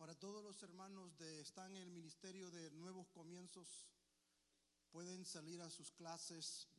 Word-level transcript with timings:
Para 0.03 0.12
todos 0.23 0.41
los 0.41 0.63
hermanos 0.63 1.17
de 1.17 1.41
están 1.41 1.75
en 1.75 1.81
el 1.83 1.91
ministerio 1.91 2.49
de 2.49 2.71
nuevos 2.71 3.09
comienzos, 3.09 3.67
pueden 4.89 5.25
salir 5.25 5.61
a 5.61 5.69
sus 5.69 5.91
clases 5.91 6.69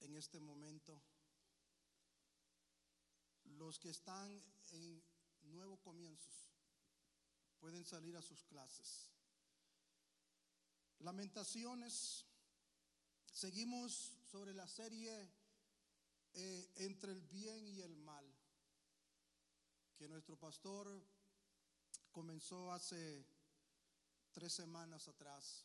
en 0.00 0.14
este 0.14 0.38
momento. 0.40 1.02
Los 3.44 3.78
que 3.78 3.88
están 3.88 4.44
en 4.72 5.02
nuevos 5.40 5.80
comienzos 5.80 6.50
pueden 7.58 7.82
salir 7.86 8.14
a 8.14 8.20
sus 8.20 8.44
clases. 8.44 9.08
Lamentaciones. 10.98 12.26
Seguimos 13.32 14.12
sobre 14.30 14.52
la 14.52 14.68
serie 14.68 15.32
eh, 16.34 16.70
entre 16.74 17.12
el 17.12 17.22
bien 17.22 17.66
y 17.68 17.80
el 17.80 17.96
mal 17.96 18.30
que 19.96 20.10
nuestro 20.10 20.36
pastor 20.36 21.02
comenzó 22.10 22.72
hace 22.72 23.24
tres 24.32 24.52
semanas 24.52 25.08
atrás. 25.08 25.64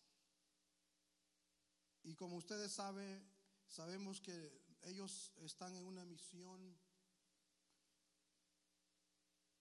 Y 2.03 2.15
como 2.15 2.37
ustedes 2.37 2.71
saben, 2.71 3.27
sabemos 3.67 4.21
que 4.21 4.63
ellos 4.83 5.31
están 5.37 5.75
en 5.75 5.85
una 5.85 6.05
misión 6.05 6.77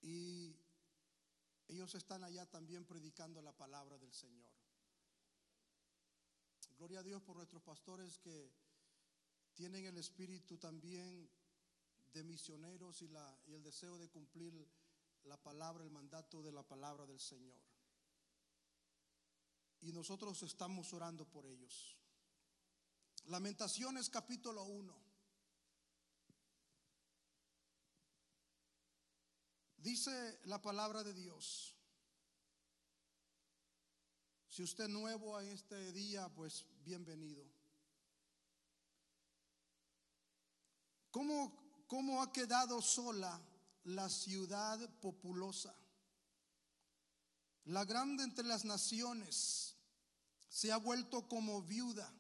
y 0.03 0.55
ellos 1.69 1.95
están 1.95 2.23
allá 2.23 2.45
también 2.47 2.85
predicando 2.85 3.41
la 3.41 3.57
palabra 3.57 3.97
del 3.99 4.13
Señor. 4.13 4.53
Gloria 6.77 7.01
a 7.01 7.03
Dios 7.03 7.23
por 7.23 7.37
nuestros 7.37 7.63
pastores 7.63 8.19
que 8.19 8.53
tienen 9.55 9.87
el 9.87 9.97
espíritu 9.97 10.59
también 10.59 11.31
de 12.13 12.25
misioneros 12.25 13.01
y, 13.03 13.09
la, 13.09 13.39
y 13.47 13.55
el 13.55 13.63
deseo 13.63 13.97
de 13.97 14.09
cumplir 14.09 14.69
la 15.25 15.37
palabra, 15.37 15.85
el 15.85 15.91
mandato 15.91 16.43
de 16.43 16.53
la 16.53 16.63
palabra 16.63 17.07
del 17.07 17.21
Señor. 17.21 17.61
Y 19.81 19.93
nosotros 19.93 20.43
estamos 20.43 20.93
orando 20.93 21.25
por 21.27 21.47
ellos. 21.47 21.97
Lamentaciones 23.27 24.09
capítulo 24.11 24.65
1. 24.65 25.05
Dice 29.79 30.41
la 30.45 30.61
palabra 30.63 31.03
de 31.03 31.13
Dios. 31.13 31.75
Si 34.49 34.63
usted 34.63 34.85
es 34.85 34.91
nuevo 34.91 35.37
a 35.37 35.45
este 35.45 35.93
día, 35.93 36.29
pues 36.29 36.65
bienvenido. 36.85 37.45
¿Cómo, 41.11 41.85
cómo 41.87 42.23
ha 42.23 42.33
quedado 42.33 42.81
sola 42.81 43.41
la 43.85 44.09
ciudad 44.09 44.79
populosa? 45.01 45.75
La 47.67 47.85
grande 47.85 48.25
entre 48.25 48.45
las 48.45 48.65
naciones 48.65 49.77
se 50.49 50.71
ha 50.71 50.77
vuelto 50.77 51.27
como 51.29 51.63
viuda. 51.63 52.13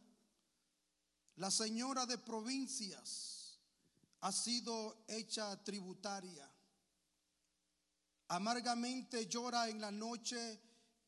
La 1.37 1.51
señora 1.51 2.07
de 2.07 2.17
provincias 2.17 3.59
ha 4.21 4.33
sido 4.33 5.05
hecha 5.07 5.63
tributaria. 5.65 6.51
Amargamente 8.29 9.27
llora 9.27 9.69
en 9.69 9.81
la 9.81 9.91
noche 9.91 10.61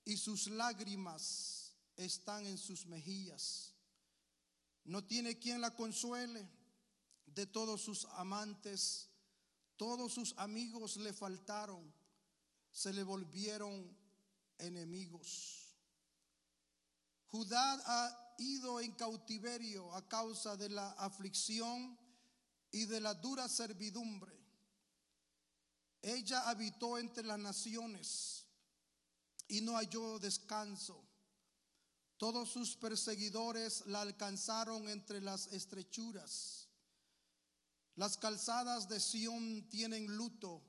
y 0.05 0.17
sus 0.17 0.49
lágrimas 0.49 1.75
están 1.97 2.47
en 2.47 2.59
sus 2.59 2.85
mejillas. 2.87 3.75
No 4.85 5.03
tiene 5.05 5.39
quien 5.39 5.61
la 5.61 5.75
consuele 5.75 6.47
de 7.27 7.47
todos 7.47 7.81
sus 7.81 8.05
amantes. 8.17 9.09
Todos 9.77 10.13
sus 10.13 10.35
amigos 10.39 10.97
le 10.97 11.13
faltaron, 11.13 11.93
se 12.71 12.93
le 12.93 13.03
volvieron 13.03 13.97
enemigos. 14.59 15.67
Judá 17.29 17.83
ha 17.85 18.35
ido 18.39 18.81
en 18.81 18.93
cautiverio 18.93 19.93
a 19.95 20.09
causa 20.09 20.57
de 20.57 20.69
la 20.71 20.93
aflicción 20.93 21.99
y 22.71 22.87
de 22.87 23.01
la 23.01 23.15
dura 23.15 23.49
servidumbre. 23.49 24.37
Ella 26.03 26.49
habitó 26.49 26.99
entre 26.99 27.25
las 27.25 27.39
naciones 27.39 28.47
y 29.49 29.61
no 29.61 29.77
halló 29.77 30.19
descanso. 30.19 31.05
Todos 32.17 32.49
sus 32.51 32.77
perseguidores 32.77 33.85
la 33.87 34.03
alcanzaron 34.03 34.89
entre 34.89 35.21
las 35.21 35.49
estrechuras. 35.49 36.66
Las 37.97 38.19
calzadas 38.19 38.89
de 38.89 39.01
Sión 39.01 39.69
tienen 39.71 40.17
luto 40.17 40.63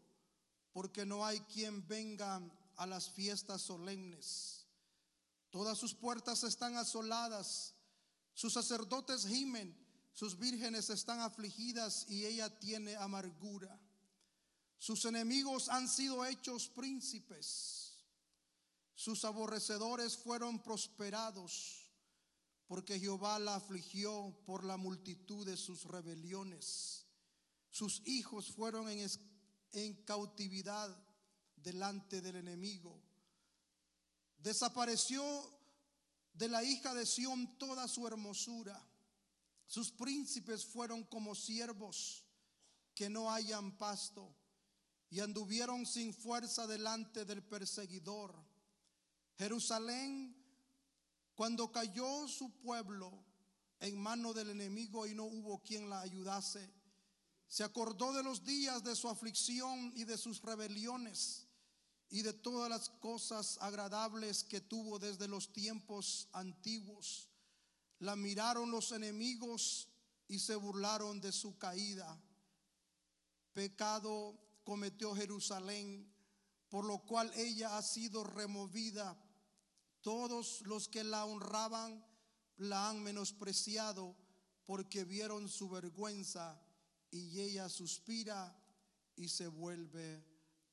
porque 0.71 1.05
no 1.05 1.25
hay 1.25 1.39
quien 1.41 1.85
venga 1.87 2.41
a 2.77 2.85
las 2.85 3.09
fiestas 3.09 3.61
solemnes. 3.61 4.65
Todas 5.49 5.77
sus 5.77 5.93
puertas 5.93 6.43
están 6.43 6.77
asoladas, 6.77 7.73
sus 8.33 8.53
sacerdotes 8.53 9.25
gimen, 9.25 9.75
sus 10.13 10.37
vírgenes 10.37 10.89
están 10.89 11.19
afligidas 11.19 12.05
y 12.09 12.25
ella 12.25 12.59
tiene 12.59 12.95
amargura. 12.95 13.77
Sus 14.77 15.03
enemigos 15.05 15.69
han 15.69 15.89
sido 15.89 16.25
hechos 16.25 16.69
príncipes, 16.69 18.05
sus 18.93 19.25
aborrecedores 19.25 20.15
fueron 20.15 20.61
prosperados, 20.61 21.91
porque 22.67 22.99
Jehová 22.99 23.37
la 23.39 23.55
afligió 23.55 24.37
por 24.45 24.63
la 24.63 24.77
multitud 24.77 25.45
de 25.45 25.57
sus 25.57 25.83
rebeliones. 25.85 27.06
Sus 27.77 28.01
hijos 28.07 28.51
fueron 28.55 28.87
en, 28.89 30.03
cautividad 30.03 30.89
delante 31.55 32.21
del 32.23 32.37
enemigo. 32.37 32.99
Desapareció 34.39 35.23
de 36.33 36.47
la 36.47 36.63
hija 36.63 36.95
de 36.95 37.05
Sión 37.05 37.55
toda 37.59 37.87
su 37.87 38.07
hermosura. 38.07 38.83
Sus 39.67 39.91
príncipes 39.91 40.65
fueron 40.65 41.03
como 41.03 41.35
siervos 41.35 42.25
que 42.95 43.11
no 43.11 43.31
hayan 43.31 43.77
pasto 43.77 44.35
y 45.11 45.19
anduvieron 45.19 45.85
sin 45.85 46.15
fuerza 46.15 46.65
delante 46.65 47.25
del 47.25 47.43
perseguidor. 47.43 48.43
Jerusalén, 49.37 50.35
cuando 51.35 51.71
cayó 51.71 52.27
su 52.27 52.59
pueblo 52.59 53.23
en 53.79 53.99
mano 53.99 54.33
del 54.33 54.49
enemigo 54.49 55.05
y 55.05 55.13
no 55.13 55.25
hubo 55.25 55.61
quien 55.61 55.91
la 55.91 56.01
ayudase, 56.01 56.75
se 57.47 57.63
acordó 57.63 58.13
de 58.13 58.23
los 58.23 58.43
días 58.43 58.83
de 58.83 58.95
su 58.95 59.07
aflicción 59.07 59.91
y 59.95 60.03
de 60.03 60.17
sus 60.17 60.41
rebeliones 60.41 61.47
y 62.09 62.21
de 62.21 62.33
todas 62.33 62.69
las 62.69 62.89
cosas 62.89 63.57
agradables 63.61 64.43
que 64.43 64.61
tuvo 64.61 64.99
desde 64.99 65.27
los 65.27 65.53
tiempos 65.53 66.29
antiguos. 66.33 67.29
La 67.99 68.15
miraron 68.15 68.69
los 68.69 68.91
enemigos 68.91 69.89
y 70.27 70.39
se 70.39 70.55
burlaron 70.55 71.21
de 71.21 71.31
su 71.31 71.57
caída. 71.57 72.21
Pecado 73.53 74.37
cometió 74.63 75.15
Jerusalén, 75.15 76.13
por 76.69 76.85
lo 76.85 76.99
cual 76.99 77.31
ella 77.35 77.77
ha 77.77 77.81
sido 77.81 78.23
removida. 78.23 79.17
Todos 80.01 80.61
los 80.61 80.89
que 80.89 81.03
la 81.03 81.25
honraban 81.25 82.05
la 82.57 82.89
han 82.89 83.01
menospreciado 83.01 84.15
porque 84.65 85.05
vieron 85.05 85.49
su 85.49 85.69
vergüenza 85.69 86.61
y 87.17 87.41
ella 87.41 87.69
suspira 87.69 88.55
y 89.15 89.27
se 89.27 89.47
vuelve 89.47 90.23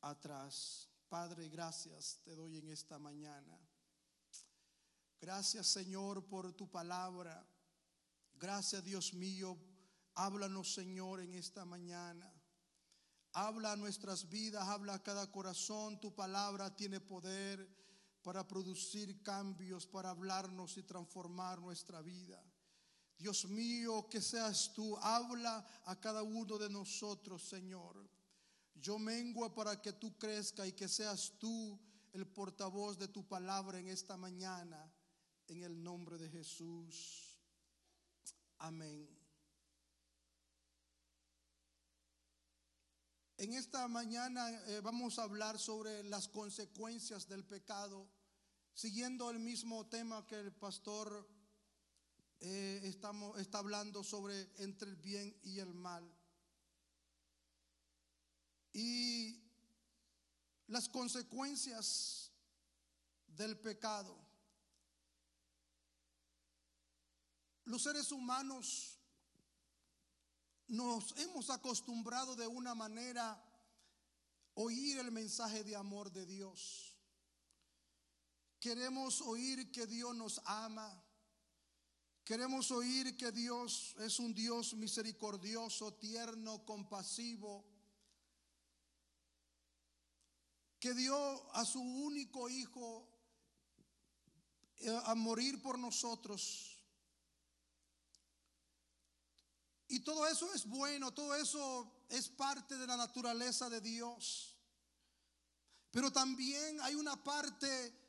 atrás. 0.00 0.88
Padre, 1.08 1.48
gracias 1.48 2.20
te 2.24 2.34
doy 2.34 2.58
en 2.58 2.68
esta 2.68 2.98
mañana. 2.98 3.58
Gracias 5.20 5.66
Señor 5.66 6.26
por 6.26 6.52
tu 6.52 6.70
palabra. 6.70 7.46
Gracias 8.34 8.84
Dios 8.84 9.14
mío. 9.14 9.58
Háblanos 10.14 10.74
Señor 10.74 11.20
en 11.20 11.34
esta 11.34 11.64
mañana. 11.64 12.30
Habla 13.32 13.72
a 13.72 13.76
nuestras 13.76 14.28
vidas, 14.28 14.68
habla 14.68 14.94
a 14.94 15.02
cada 15.02 15.30
corazón. 15.30 16.00
Tu 16.00 16.14
palabra 16.14 16.76
tiene 16.76 17.00
poder 17.00 17.68
para 18.22 18.46
producir 18.46 19.22
cambios, 19.22 19.86
para 19.86 20.10
hablarnos 20.10 20.76
y 20.76 20.82
transformar 20.82 21.60
nuestra 21.60 22.00
vida. 22.00 22.42
Dios 23.18 23.46
mío, 23.46 24.08
que 24.08 24.20
seas 24.20 24.72
tú, 24.74 24.96
habla 24.98 25.66
a 25.84 26.00
cada 26.00 26.22
uno 26.22 26.58
de 26.58 26.68
nosotros, 26.68 27.42
Señor. 27.42 28.08
Yo 28.74 28.98
mengo 28.98 29.54
para 29.54 29.80
que 29.80 29.92
tú 29.92 30.18
crezca 30.18 30.66
y 30.66 30.72
que 30.72 30.88
seas 30.88 31.32
tú 31.38 31.78
el 32.12 32.26
portavoz 32.26 32.98
de 32.98 33.08
tu 33.08 33.26
palabra 33.26 33.78
en 33.78 33.88
esta 33.88 34.16
mañana, 34.16 34.92
en 35.48 35.62
el 35.62 35.82
nombre 35.82 36.18
de 36.18 36.28
Jesús. 36.28 37.38
Amén. 38.58 39.08
En 43.36 43.52
esta 43.52 43.88
mañana 43.88 44.48
eh, 44.68 44.80
vamos 44.80 45.18
a 45.18 45.24
hablar 45.24 45.58
sobre 45.58 46.04
las 46.04 46.28
consecuencias 46.28 47.28
del 47.28 47.44
pecado, 47.44 48.08
siguiendo 48.74 49.28
el 49.30 49.40
mismo 49.40 49.86
tema 49.88 50.24
que 50.26 50.38
el 50.38 50.52
pastor 50.52 51.28
estamos, 53.04 53.38
está 53.38 53.58
hablando 53.58 54.02
sobre 54.02 54.50
entre 54.56 54.88
el 54.88 54.96
bien 54.96 55.38
y 55.42 55.58
el 55.58 55.74
mal. 55.74 56.10
Y 58.72 59.44
las 60.68 60.88
consecuencias 60.88 62.32
del 63.26 63.60
pecado. 63.60 64.16
Los 67.66 67.82
seres 67.82 68.10
humanos 68.10 68.98
nos 70.68 71.14
hemos 71.18 71.50
acostumbrado 71.50 72.34
de 72.36 72.46
una 72.46 72.74
manera 72.74 73.38
oír 74.54 74.98
el 74.98 75.12
mensaje 75.12 75.62
de 75.62 75.76
amor 75.76 76.10
de 76.10 76.24
Dios. 76.24 76.96
Queremos 78.58 79.20
oír 79.20 79.70
que 79.70 79.86
Dios 79.86 80.16
nos 80.16 80.40
ama. 80.46 81.03
Queremos 82.24 82.70
oír 82.70 83.16
que 83.16 83.30
Dios 83.32 83.94
es 83.98 84.18
un 84.18 84.32
Dios 84.32 84.74
misericordioso, 84.74 85.94
tierno, 85.94 86.64
compasivo, 86.64 87.64
que 90.80 90.94
dio 90.94 91.54
a 91.54 91.64
su 91.64 91.80
único 91.80 92.48
hijo 92.48 93.08
eh, 94.78 95.00
a 95.04 95.14
morir 95.14 95.62
por 95.62 95.78
nosotros 95.78 96.74
Y 99.94 100.00
todo 100.00 100.26
eso 100.26 100.52
es 100.52 100.66
bueno, 100.66 101.12
todo 101.12 101.36
eso 101.36 102.04
es 102.08 102.28
parte 102.28 102.76
de 102.76 102.84
la 102.84 102.96
naturaleza 102.96 103.70
de 103.70 103.80
Dios. 103.80 104.56
Pero 105.92 106.10
también 106.10 106.80
hay 106.80 106.96
una 106.96 107.22
parte 107.22 108.03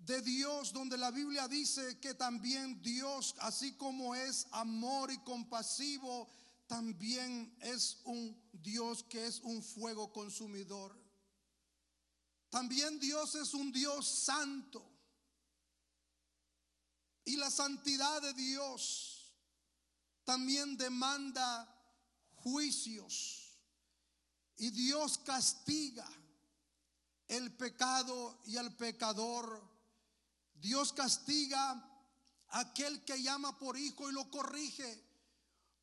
de 0.00 0.22
Dios 0.22 0.72
donde 0.72 0.96
la 0.96 1.10
Biblia 1.10 1.46
dice 1.46 1.98
que 2.00 2.14
también 2.14 2.80
Dios, 2.82 3.34
así 3.40 3.72
como 3.72 4.14
es 4.14 4.46
amor 4.50 5.10
y 5.12 5.18
compasivo, 5.18 6.28
también 6.66 7.56
es 7.60 7.98
un 8.04 8.40
Dios 8.52 9.04
que 9.04 9.26
es 9.26 9.40
un 9.40 9.62
fuego 9.62 10.12
consumidor. 10.12 10.96
También 12.48 12.98
Dios 12.98 13.34
es 13.34 13.54
un 13.54 13.72
Dios 13.72 14.06
santo. 14.06 14.84
Y 17.24 17.36
la 17.36 17.50
santidad 17.50 18.22
de 18.22 18.32
Dios 18.34 19.32
también 20.24 20.76
demanda 20.76 21.68
juicios 22.36 23.58
y 24.56 24.70
Dios 24.70 25.18
castiga 25.18 26.08
el 27.28 27.56
pecado 27.56 28.40
y 28.46 28.56
al 28.56 28.76
pecador. 28.76 29.69
Dios 30.60 30.92
castiga 30.92 31.70
a 32.48 32.60
aquel 32.60 33.04
que 33.04 33.22
llama 33.22 33.58
por 33.58 33.78
hijo 33.78 34.10
y 34.10 34.12
lo 34.12 34.30
corrige, 34.30 35.02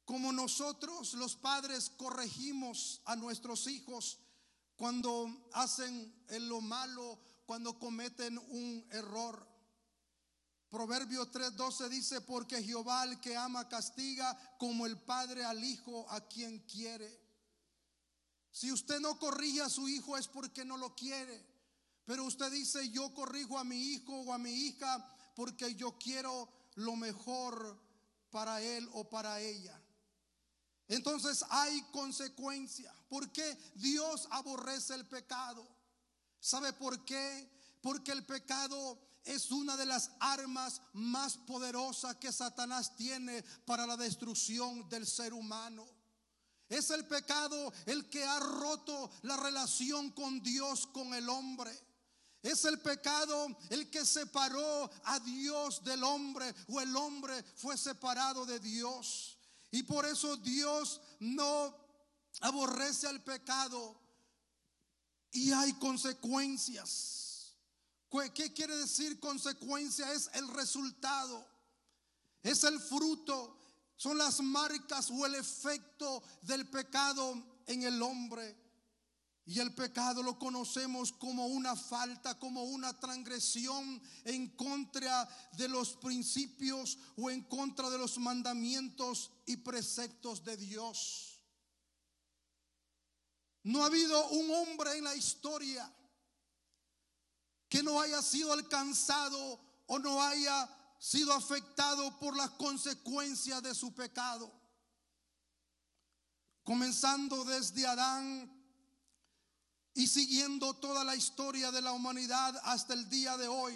como 0.06 0.31
nosotros 0.31 1.13
los 1.15 1.35
padres 1.35 1.89
corregimos 1.89 3.01
a 3.06 3.15
nuestros 3.15 3.68
hijos 3.68 4.19
cuando 4.75 5.50
hacen 5.53 6.13
lo 6.41 6.62
malo, 6.62 7.19
cuando 7.45 7.77
cometen 7.79 8.38
un 8.38 8.88
error. 8.91 9.47
Proverbio 10.69 11.31
3:12 11.31 11.89
dice, 11.89 12.21
porque 12.21 12.62
Jehová 12.62 13.01
al 13.01 13.19
que 13.19 13.35
ama 13.35 13.68
castiga 13.68 14.38
como 14.59 14.85
el 14.85 14.97
padre 14.97 15.44
al 15.44 15.63
hijo 15.63 16.06
a 16.12 16.21
quien 16.27 16.59
quiere. 16.59 17.19
Si 18.51 18.71
usted 18.71 19.00
no 19.00 19.18
corrige 19.18 19.62
a 19.62 19.69
su 19.69 19.88
hijo 19.88 20.18
es 20.18 20.27
porque 20.27 20.65
no 20.65 20.77
lo 20.77 20.95
quiere. 20.95 21.56
Pero 22.07 22.24
usted 22.24 22.50
dice, 22.50 22.89
yo 22.89 23.13
corrijo 23.13 23.59
a 23.59 23.65
mi 23.65 23.75
hijo 23.92 24.13
o 24.21 24.33
a 24.33 24.38
mi 24.38 24.50
hija 24.50 25.06
porque 25.36 25.75
yo 25.75 25.98
quiero 26.00 26.48
lo 26.75 26.95
mejor 26.95 27.77
para 28.31 28.62
él 28.62 28.88
o 28.94 29.09
para 29.09 29.42
ella. 29.42 29.77
Entonces 30.88 31.44
hay 31.50 31.81
consecuencia. 31.92 32.95
¿Por 33.09 33.30
qué 33.33 33.57
Dios 33.75 34.25
aborrece 34.31 34.95
el 34.95 35.06
pecado? 35.06 35.68
¿Sabe 36.39 36.71
por 36.71 37.04
qué? 37.04 37.51
Porque 37.81 38.13
el 38.13 38.25
pecado 38.25 38.98
es 39.25 39.51
una 39.51 39.75
de 39.75 39.86
las 39.86 40.12
armas 40.21 40.81
más 40.94 41.36
poderosas 41.36 42.15
que 42.15 42.31
Satanás 42.31 42.95
tiene 42.95 43.44
para 43.65 43.86
la 43.86 43.98
destrucción 43.98 44.88
del 44.88 45.06
ser 45.06 45.33
humano. 45.33 45.86
Es 46.69 46.89
el 46.89 47.06
pecado 47.06 47.74
el 47.86 48.09
que 48.09 48.24
ha 48.24 48.39
roto 48.39 49.12
la 49.24 49.36
relación 49.36 50.12
con 50.12 50.42
Dios, 50.42 50.88
con 50.88 51.13
el 51.13 51.27
hombre. 51.27 51.87
Es 52.47 52.63
el 52.63 52.79
pecado 52.79 53.57
el 53.69 53.89
que 53.89 54.05
separó 54.05 54.89
a 55.03 55.19
Dios 55.19 55.83
del 55.83 56.01
hombre 56.01 56.55
o 56.69 56.79
el 56.79 56.95
hombre 56.95 57.44
fue 57.57 57.77
separado 57.77 58.45
de 58.45 58.57
Dios. 58.61 59.38
Y 59.69 59.83
por 59.83 60.05
eso 60.05 60.38
Dios 60.38 61.01
no 61.19 61.75
aborrece 62.39 63.05
al 63.05 63.21
pecado 63.21 63.99
y 65.33 65.51
hay 65.51 65.73
consecuencias. 65.73 67.53
¿Qué 68.33 68.53
quiere 68.53 68.77
decir 68.77 69.19
consecuencia? 69.19 70.13
Es 70.13 70.29
el 70.33 70.47
resultado, 70.47 71.45
es 72.44 72.63
el 72.63 72.80
fruto, 72.80 73.59
son 73.97 74.18
las 74.18 74.39
marcas 74.39 75.11
o 75.11 75.25
el 75.25 75.35
efecto 75.35 76.23
del 76.44 76.69
pecado 76.69 77.44
en 77.66 77.83
el 77.83 78.01
hombre. 78.01 78.67
Y 79.49 79.61
el 79.61 79.73
pecado 79.73 80.21
lo 80.21 80.37
conocemos 80.37 81.13
como 81.13 81.47
una 81.47 81.73
falta, 81.77 82.37
como 82.37 82.63
una 82.63 82.99
transgresión 82.99 84.01
en 84.25 84.49
contra 84.57 85.25
de 85.54 85.69
los 85.69 85.95
principios 85.95 86.97
o 87.16 87.30
en 87.30 87.44
contra 87.44 87.89
de 87.89 87.97
los 87.97 88.18
mandamientos 88.18 89.31
y 89.45 89.56
preceptos 89.56 90.44
de 90.44 90.57
Dios. 90.57 91.39
No 93.63 93.83
ha 93.83 93.85
habido 93.85 94.27
un 94.31 94.51
hombre 94.51 94.97
en 94.97 95.06
la 95.06 95.16
historia 95.16 95.89
que 97.69 97.81
no 97.81 98.01
haya 98.01 98.21
sido 98.21 98.51
alcanzado 98.51 99.61
o 99.85 99.97
no 99.97 100.21
haya 100.21 100.69
sido 100.99 101.31
afectado 101.31 102.19
por 102.19 102.35
las 102.35 102.49
consecuencias 102.51 103.63
de 103.63 103.73
su 103.73 103.95
pecado. 103.95 104.51
Comenzando 106.66 107.45
desde 107.45 107.87
Adán 107.87 108.56
y 109.97 110.06
siguiendo 110.06 110.75
toda 110.75 111.04
la 111.04 111.16
historia 111.16 111.71
de 111.71 111.81
la 111.81 111.92
humanidad 111.92 112.56
hasta 112.66 112.94
el 112.94 113.09
día 113.09 113.35
de 113.35 113.47
hoy. 113.47 113.73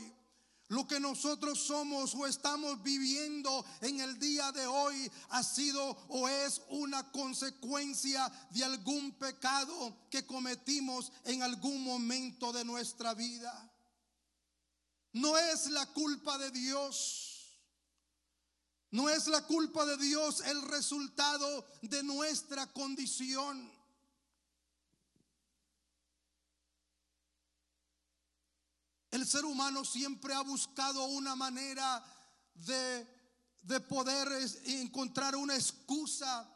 Lo 0.68 0.88
que 0.88 1.00
nosotros 1.00 1.60
somos 1.60 2.14
o 2.14 2.28
estamos 2.28 2.82
viviendo 2.84 3.66
en 3.82 4.00
el 4.00 4.20
día 4.20 4.52
de 4.52 4.68
hoy 4.68 5.12
ha 5.30 5.44
sido 5.44 5.84
o 6.10 6.30
es 6.30 6.62
una 6.70 7.12
consecuencia 7.12 8.32
de 8.52 8.64
algún 8.64 9.14
pecado 9.14 9.98
que 10.12 10.24
cometimos 10.28 11.12
en 11.26 11.42
algún 11.42 11.84
momento 11.84 12.54
de 12.54 12.66
nuestra 12.66 13.16
vida. 13.16 13.52
No 15.14 15.36
es 15.36 15.72
la 15.72 15.88
culpa 15.88 16.38
de 16.38 16.52
Dios. 16.52 17.58
No 18.92 19.10
es 19.10 19.26
la 19.26 19.42
culpa 19.48 19.88
de 19.88 19.98
Dios 19.98 20.42
el 20.42 20.62
resultado 20.62 21.66
de 21.82 22.04
nuestra 22.04 22.68
condición. 22.68 23.71
El 29.12 29.28
ser 29.28 29.46
humano 29.46 29.84
siempre 29.84 30.34
ha 30.34 30.42
buscado 30.42 31.06
una 31.06 31.36
manera 31.36 32.04
de, 32.56 33.08
de 33.62 33.80
poder 33.82 34.28
encontrar 34.66 35.36
una 35.36 35.56
excusa 35.56 36.50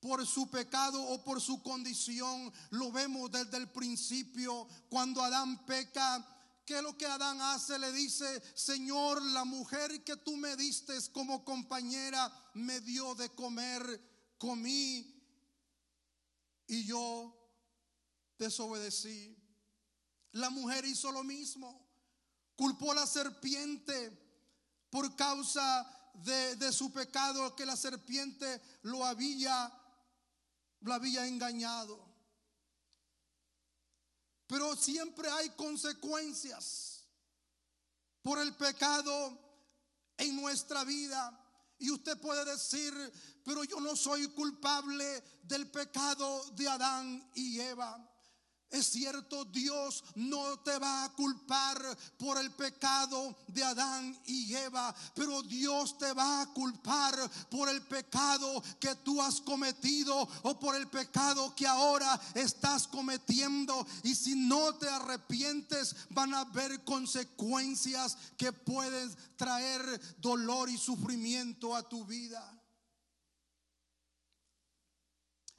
por 0.00 0.24
su 0.26 0.48
pecado 0.50 1.02
o 1.02 1.24
por 1.24 1.40
su 1.40 1.62
condición. 1.62 2.52
Lo 2.70 2.92
vemos 2.92 3.30
desde 3.30 3.56
el 3.56 3.68
principio, 3.70 4.68
cuando 4.88 5.22
Adán 5.22 5.66
peca, 5.66 6.30
¿Qué 6.64 6.78
es 6.78 6.82
lo 6.82 6.96
que 6.96 7.04
Adán 7.04 7.40
hace? 7.42 7.78
Le 7.78 7.92
dice, 7.92 8.42
Señor, 8.54 9.22
la 9.22 9.44
mujer 9.44 10.02
que 10.02 10.16
tú 10.16 10.36
me 10.36 10.56
diste 10.56 10.94
como 11.12 11.44
compañera 11.44 12.32
me 12.54 12.80
dio 12.80 13.14
de 13.14 13.28
comer, 13.30 13.82
comí 14.38 15.14
y 16.66 16.84
yo 16.86 17.36
desobedecí. 18.38 19.36
La 20.34 20.50
mujer 20.50 20.84
hizo 20.84 21.10
lo 21.12 21.22
mismo, 21.22 21.88
culpó 22.56 22.92
a 22.92 22.96
la 22.96 23.06
serpiente 23.06 24.10
por 24.90 25.14
causa 25.16 26.12
de, 26.14 26.56
de, 26.56 26.72
su 26.72 26.92
pecado, 26.92 27.54
que 27.56 27.66
la 27.66 27.76
serpiente 27.76 28.60
lo 28.82 29.04
había, 29.04 29.72
lo 30.80 30.92
había 30.92 31.26
engañado. 31.26 32.04
Pero 34.46 34.76
siempre 34.76 35.30
hay 35.30 35.50
consecuencias 35.50 37.04
por 38.22 38.38
el 38.38 38.54
pecado 38.56 39.38
en 40.16 40.34
nuestra 40.34 40.82
vida. 40.84 41.40
Y 41.78 41.90
usted 41.90 42.18
puede 42.18 42.44
decir, 42.44 42.92
pero 43.44 43.62
yo 43.64 43.78
no 43.80 43.94
soy 43.94 44.26
culpable 44.28 45.22
del 45.42 45.70
pecado 45.70 46.44
de 46.52 46.68
Adán 46.68 47.30
y 47.34 47.60
Eva. 47.60 48.10
Es 48.70 48.86
cierto, 48.86 49.44
Dios 49.44 50.02
no 50.16 50.58
te 50.58 50.76
va 50.78 51.04
a 51.04 51.12
culpar 51.12 51.96
por 52.18 52.38
el 52.38 52.50
pecado 52.50 53.36
de 53.46 53.62
Adán 53.62 54.18
y 54.26 54.52
Eva, 54.54 54.92
pero 55.14 55.42
Dios 55.42 55.96
te 55.96 56.12
va 56.12 56.42
a 56.42 56.46
culpar 56.52 57.14
por 57.50 57.68
el 57.68 57.82
pecado 57.82 58.62
que 58.80 58.96
tú 58.96 59.22
has 59.22 59.40
cometido 59.40 60.28
o 60.42 60.58
por 60.58 60.74
el 60.74 60.88
pecado 60.88 61.54
que 61.54 61.68
ahora 61.68 62.20
estás 62.34 62.88
cometiendo. 62.88 63.86
Y 64.02 64.14
si 64.14 64.34
no 64.34 64.74
te 64.74 64.88
arrepientes, 64.88 65.94
van 66.10 66.34
a 66.34 66.40
haber 66.40 66.82
consecuencias 66.84 68.18
que 68.36 68.52
pueden 68.52 69.14
traer 69.36 70.18
dolor 70.18 70.68
y 70.68 70.78
sufrimiento 70.78 71.76
a 71.76 71.88
tu 71.88 72.04
vida. 72.04 72.53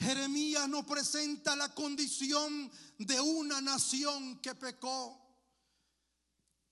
Jeremías 0.05 0.69
nos 0.69 0.85
presenta 0.85 1.55
la 1.55 1.73
condición 1.73 2.71
de 2.99 3.19
una 3.19 3.59
nación 3.59 4.39
que 4.39 4.53
pecó, 4.53 5.19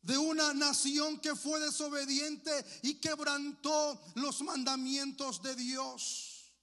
de 0.04 0.16
una 0.20 0.54
nación 0.54 1.20
que 1.20 1.36
fue 1.36 1.60
desobediente 1.60 2.52
y 2.84 2.96
quebrantó 2.96 4.00
los 4.16 4.42
mandamientos 4.44 5.42
de 5.42 5.56
Dios. 5.56 6.54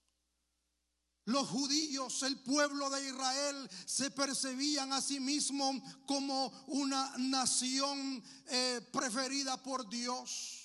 Los 1.25 1.49
judíos, 1.49 2.23
el 2.23 2.39
pueblo 2.39 2.89
de 2.89 3.09
Israel, 3.09 3.69
se 3.85 4.12
percibían 4.12 4.93
a 4.93 5.00
sí 5.00 5.19
mismos 5.19 5.77
como 6.07 6.47
una 6.69 7.15
nación 7.19 8.23
eh, 8.47 8.81
preferida 8.93 9.61
por 9.61 9.89
Dios. 9.89 10.61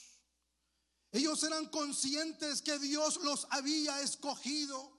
Ellos 1.12 1.42
eran 1.44 1.66
conscientes 1.70 2.62
que 2.62 2.78
Dios 2.78 3.18
los 3.24 3.48
había 3.50 4.02
escogido. 4.02 4.95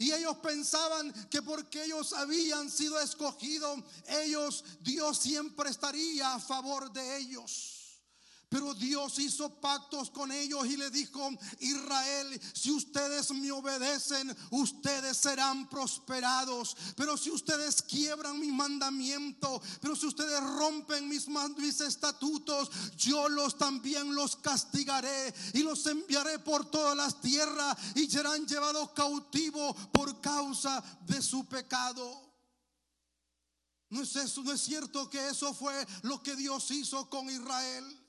Y 0.00 0.12
ellos 0.12 0.38
pensaban 0.38 1.12
que 1.28 1.42
porque 1.42 1.84
ellos 1.84 2.14
habían 2.14 2.70
sido 2.70 2.98
escogidos, 3.00 3.80
ellos, 4.08 4.64
Dios 4.80 5.18
siempre 5.18 5.68
estaría 5.68 6.36
a 6.36 6.40
favor 6.40 6.90
de 6.90 7.18
ellos. 7.18 7.79
Pero 8.50 8.74
Dios 8.74 9.16
hizo 9.20 9.48
pactos 9.60 10.10
con 10.10 10.32
ellos 10.32 10.66
y 10.66 10.76
le 10.76 10.90
dijo, 10.90 11.30
Israel, 11.60 12.40
si 12.52 12.72
ustedes 12.72 13.30
me 13.30 13.52
obedecen, 13.52 14.36
ustedes 14.50 15.18
serán 15.18 15.68
prosperados. 15.68 16.76
Pero 16.96 17.16
si 17.16 17.30
ustedes 17.30 17.80
quiebran 17.80 18.40
mi 18.40 18.50
mandamiento, 18.50 19.62
pero 19.80 19.94
si 19.94 20.06
ustedes 20.06 20.42
rompen 20.42 21.08
mis, 21.08 21.28
mis 21.28 21.80
estatutos, 21.80 22.72
yo 22.96 23.28
los 23.28 23.56
también 23.56 24.16
los 24.16 24.34
castigaré 24.34 25.32
y 25.54 25.62
los 25.62 25.86
enviaré 25.86 26.40
por 26.40 26.68
todas 26.68 26.96
las 26.96 27.20
tierras 27.20 27.78
y 27.94 28.10
serán 28.10 28.48
llevados 28.48 28.90
cautivos 28.90 29.76
por 29.92 30.20
causa 30.20 30.82
de 31.06 31.22
su 31.22 31.44
pecado. 31.44 32.20
No 33.90 34.02
es 34.02 34.16
eso, 34.16 34.42
no 34.42 34.50
es 34.50 34.60
cierto 34.60 35.08
que 35.08 35.28
eso 35.28 35.54
fue 35.54 35.86
lo 36.02 36.20
que 36.20 36.34
Dios 36.34 36.68
hizo 36.72 37.08
con 37.08 37.30
Israel. 37.30 37.99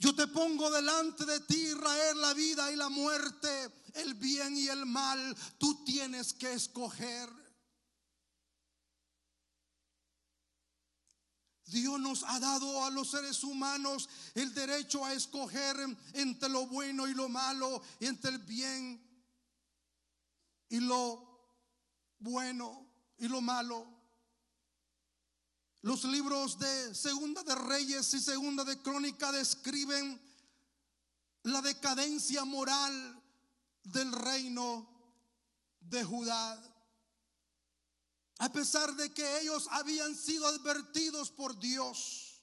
Yo 0.00 0.14
te 0.14 0.26
pongo 0.28 0.70
delante 0.70 1.26
de 1.26 1.40
ti, 1.40 1.60
Israel, 1.60 2.22
la 2.22 2.32
vida 2.32 2.72
y 2.72 2.76
la 2.76 2.88
muerte, 2.88 3.70
el 3.92 4.14
bien 4.14 4.56
y 4.56 4.66
el 4.68 4.86
mal. 4.86 5.36
Tú 5.58 5.84
tienes 5.84 6.32
que 6.32 6.54
escoger. 6.54 7.28
Dios 11.66 12.00
nos 12.00 12.22
ha 12.22 12.40
dado 12.40 12.82
a 12.82 12.88
los 12.88 13.10
seres 13.10 13.44
humanos 13.44 14.08
el 14.34 14.54
derecho 14.54 15.04
a 15.04 15.12
escoger 15.12 15.76
entre 16.14 16.48
lo 16.48 16.66
bueno 16.66 17.06
y 17.06 17.12
lo 17.12 17.28
malo, 17.28 17.82
entre 18.00 18.30
el 18.30 18.38
bien 18.38 19.06
y 20.70 20.80
lo 20.80 21.44
bueno 22.18 22.90
y 23.18 23.28
lo 23.28 23.42
malo. 23.42 23.99
Los 25.82 26.04
libros 26.04 26.58
de 26.58 26.94
Segunda 26.94 27.42
de 27.42 27.54
Reyes 27.54 28.12
y 28.12 28.20
Segunda 28.20 28.64
de 28.64 28.82
Crónica 28.82 29.32
describen 29.32 30.20
la 31.44 31.62
decadencia 31.62 32.44
moral 32.44 33.22
del 33.84 34.12
reino 34.12 34.86
de 35.80 36.04
Judá. 36.04 36.62
A 38.40 38.52
pesar 38.52 38.94
de 38.94 39.12
que 39.12 39.40
ellos 39.40 39.68
habían 39.70 40.14
sido 40.14 40.46
advertidos 40.46 41.30
por 41.30 41.58
Dios. 41.58 42.42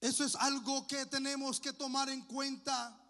Eso 0.00 0.22
es 0.22 0.34
algo 0.34 0.86
que 0.86 1.06
tenemos 1.06 1.60
que 1.60 1.72
tomar 1.72 2.10
en 2.10 2.22
cuenta. 2.26 3.00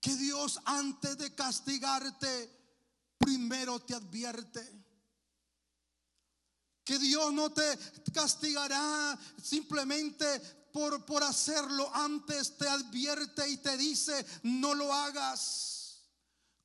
Que 0.00 0.14
Dios 0.16 0.60
antes 0.64 1.18
de 1.18 1.34
castigarte 1.34 2.55
primero 3.26 3.80
te 3.80 3.92
advierte. 3.92 4.62
Que 6.84 6.96
Dios 6.96 7.32
no 7.32 7.50
te 7.50 7.76
castigará 8.14 9.18
simplemente 9.42 10.38
por, 10.72 11.04
por 11.04 11.24
hacerlo. 11.24 11.90
Antes 11.92 12.56
te 12.56 12.68
advierte 12.68 13.48
y 13.48 13.56
te 13.56 13.76
dice, 13.76 14.24
no 14.44 14.74
lo 14.74 14.92
hagas. 14.92 15.75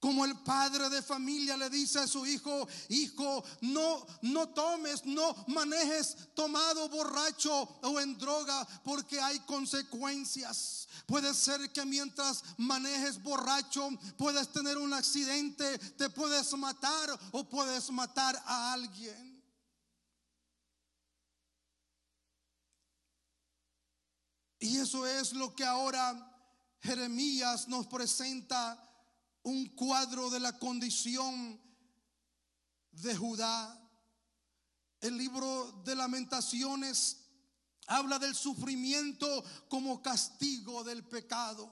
Como 0.01 0.25
el 0.25 0.35
padre 0.39 0.89
de 0.89 1.03
familia 1.03 1.55
le 1.55 1.69
dice 1.69 1.99
a 1.99 2.07
su 2.07 2.25
hijo, 2.25 2.67
hijo, 2.89 3.43
no, 3.61 4.03
no 4.23 4.49
tomes, 4.49 5.05
no 5.05 5.35
manejes 5.45 6.17
tomado 6.33 6.89
borracho 6.89 7.53
o 7.83 7.99
en 7.99 8.17
droga 8.17 8.67
porque 8.83 9.21
hay 9.21 9.39
consecuencias. 9.41 10.87
Puede 11.05 11.31
ser 11.35 11.71
que 11.71 11.85
mientras 11.85 12.43
manejes 12.57 13.21
borracho 13.21 13.89
puedes 14.17 14.51
tener 14.51 14.79
un 14.79 14.91
accidente, 14.91 15.77
te 15.77 16.09
puedes 16.09 16.51
matar 16.57 17.19
o 17.31 17.43
puedes 17.43 17.91
matar 17.91 18.41
a 18.47 18.73
alguien. 18.73 19.39
Y 24.57 24.77
eso 24.77 25.05
es 25.05 25.33
lo 25.33 25.55
que 25.55 25.63
ahora 25.63 26.27
Jeremías 26.79 27.67
nos 27.67 27.85
presenta 27.85 28.87
un 29.43 29.67
cuadro 29.75 30.29
de 30.29 30.39
la 30.39 30.57
condición 30.59 31.59
de 32.91 33.15
Judá. 33.15 33.77
El 34.99 35.17
libro 35.17 35.81
de 35.83 35.95
lamentaciones 35.95 37.21
Habla 37.87 38.19
del 38.19 38.35
sufrimiento 38.35 39.43
como 39.67 40.01
castigo 40.01 40.83
del 40.83 41.03
pecado. 41.03 41.69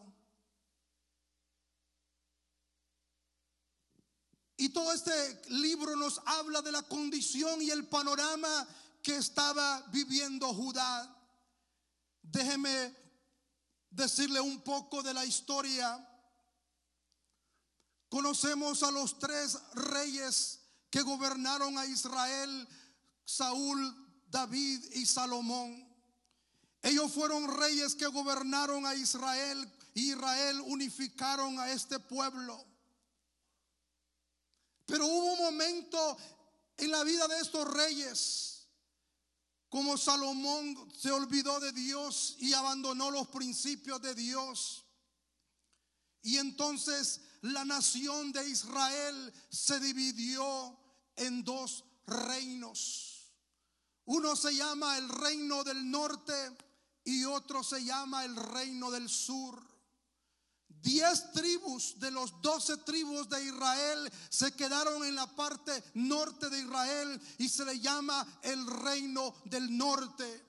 Y 4.57 4.69
todo 4.69 4.91
este 4.91 5.41
libro 5.49 5.95
nos 5.95 6.19
habla 6.25 6.61
de 6.61 6.73
la 6.73 6.81
condición 6.81 7.61
y 7.61 7.69
el 7.69 7.87
panorama 7.87 8.67
que 9.01 9.15
estaba 9.15 9.81
viviendo 9.93 10.53
Judá. 10.53 11.15
Déjeme 12.21 12.93
decirle 13.89 14.41
un 14.41 14.61
poco 14.61 15.01
de 15.01 15.13
la 15.13 15.23
historia. 15.23 16.05
Conocemos 18.09 18.81
a 18.81 18.91
los 18.91 19.19
tres 19.19 19.57
reyes 19.73 20.59
que 20.89 21.01
gobernaron 21.01 21.77
a 21.77 21.85
Israel, 21.85 22.67
Saúl, 23.23 23.95
David 24.27 24.83
y 24.93 25.05
Salomón. 25.05 25.87
Ellos 26.81 27.11
fueron 27.11 27.47
reyes 27.59 27.93
que 27.93 28.07
gobernaron 28.07 28.85
a 28.85 28.95
Israel. 28.95 29.71
Israel 29.93 30.61
unificaron 30.65 31.59
a 31.59 31.71
este 31.71 31.99
pueblo. 31.99 32.65
Pero 34.87 35.05
hubo 35.05 35.33
un 35.33 35.39
momento 35.39 36.17
en 36.77 36.89
la 36.89 37.03
vida 37.03 37.27
de 37.27 37.39
estos 37.39 37.71
reyes, 37.71 38.67
como 39.67 39.97
Salomón 39.97 40.91
se 40.97 41.11
olvidó 41.11 41.59
de 41.59 41.71
Dios 41.73 42.37
y 42.39 42.53
abandonó 42.53 43.11
los 43.11 43.27
principios 43.27 44.01
de 44.01 44.15
Dios. 44.15 44.85
Y 46.23 46.37
entonces 46.37 47.21
la 47.41 47.65
nación 47.65 48.31
de 48.31 48.47
Israel 48.49 49.33
se 49.49 49.79
dividió 49.79 50.77
en 51.15 51.43
dos 51.43 51.85
reinos. 52.05 53.33
Uno 54.05 54.35
se 54.35 54.55
llama 54.55 54.97
el 54.97 55.07
reino 55.07 55.63
del 55.63 55.89
norte 55.89 56.33
y 57.03 57.25
otro 57.25 57.63
se 57.63 57.83
llama 57.83 58.25
el 58.25 58.35
reino 58.35 58.91
del 58.91 59.07
sur. 59.07 59.69
Diez 60.67 61.31
tribus 61.33 61.99
de 61.99 62.09
los 62.09 62.41
doce 62.41 62.77
tribus 62.77 63.27
de 63.29 63.43
Israel 63.43 64.11
se 64.29 64.53
quedaron 64.53 65.03
en 65.03 65.15
la 65.15 65.27
parte 65.35 65.83
norte 65.95 66.49
de 66.49 66.59
Israel 66.59 67.21
y 67.37 67.49
se 67.49 67.65
le 67.65 67.79
llama 67.79 68.25
el 68.43 68.65
reino 68.65 69.35
del 69.45 69.77
norte. 69.77 70.45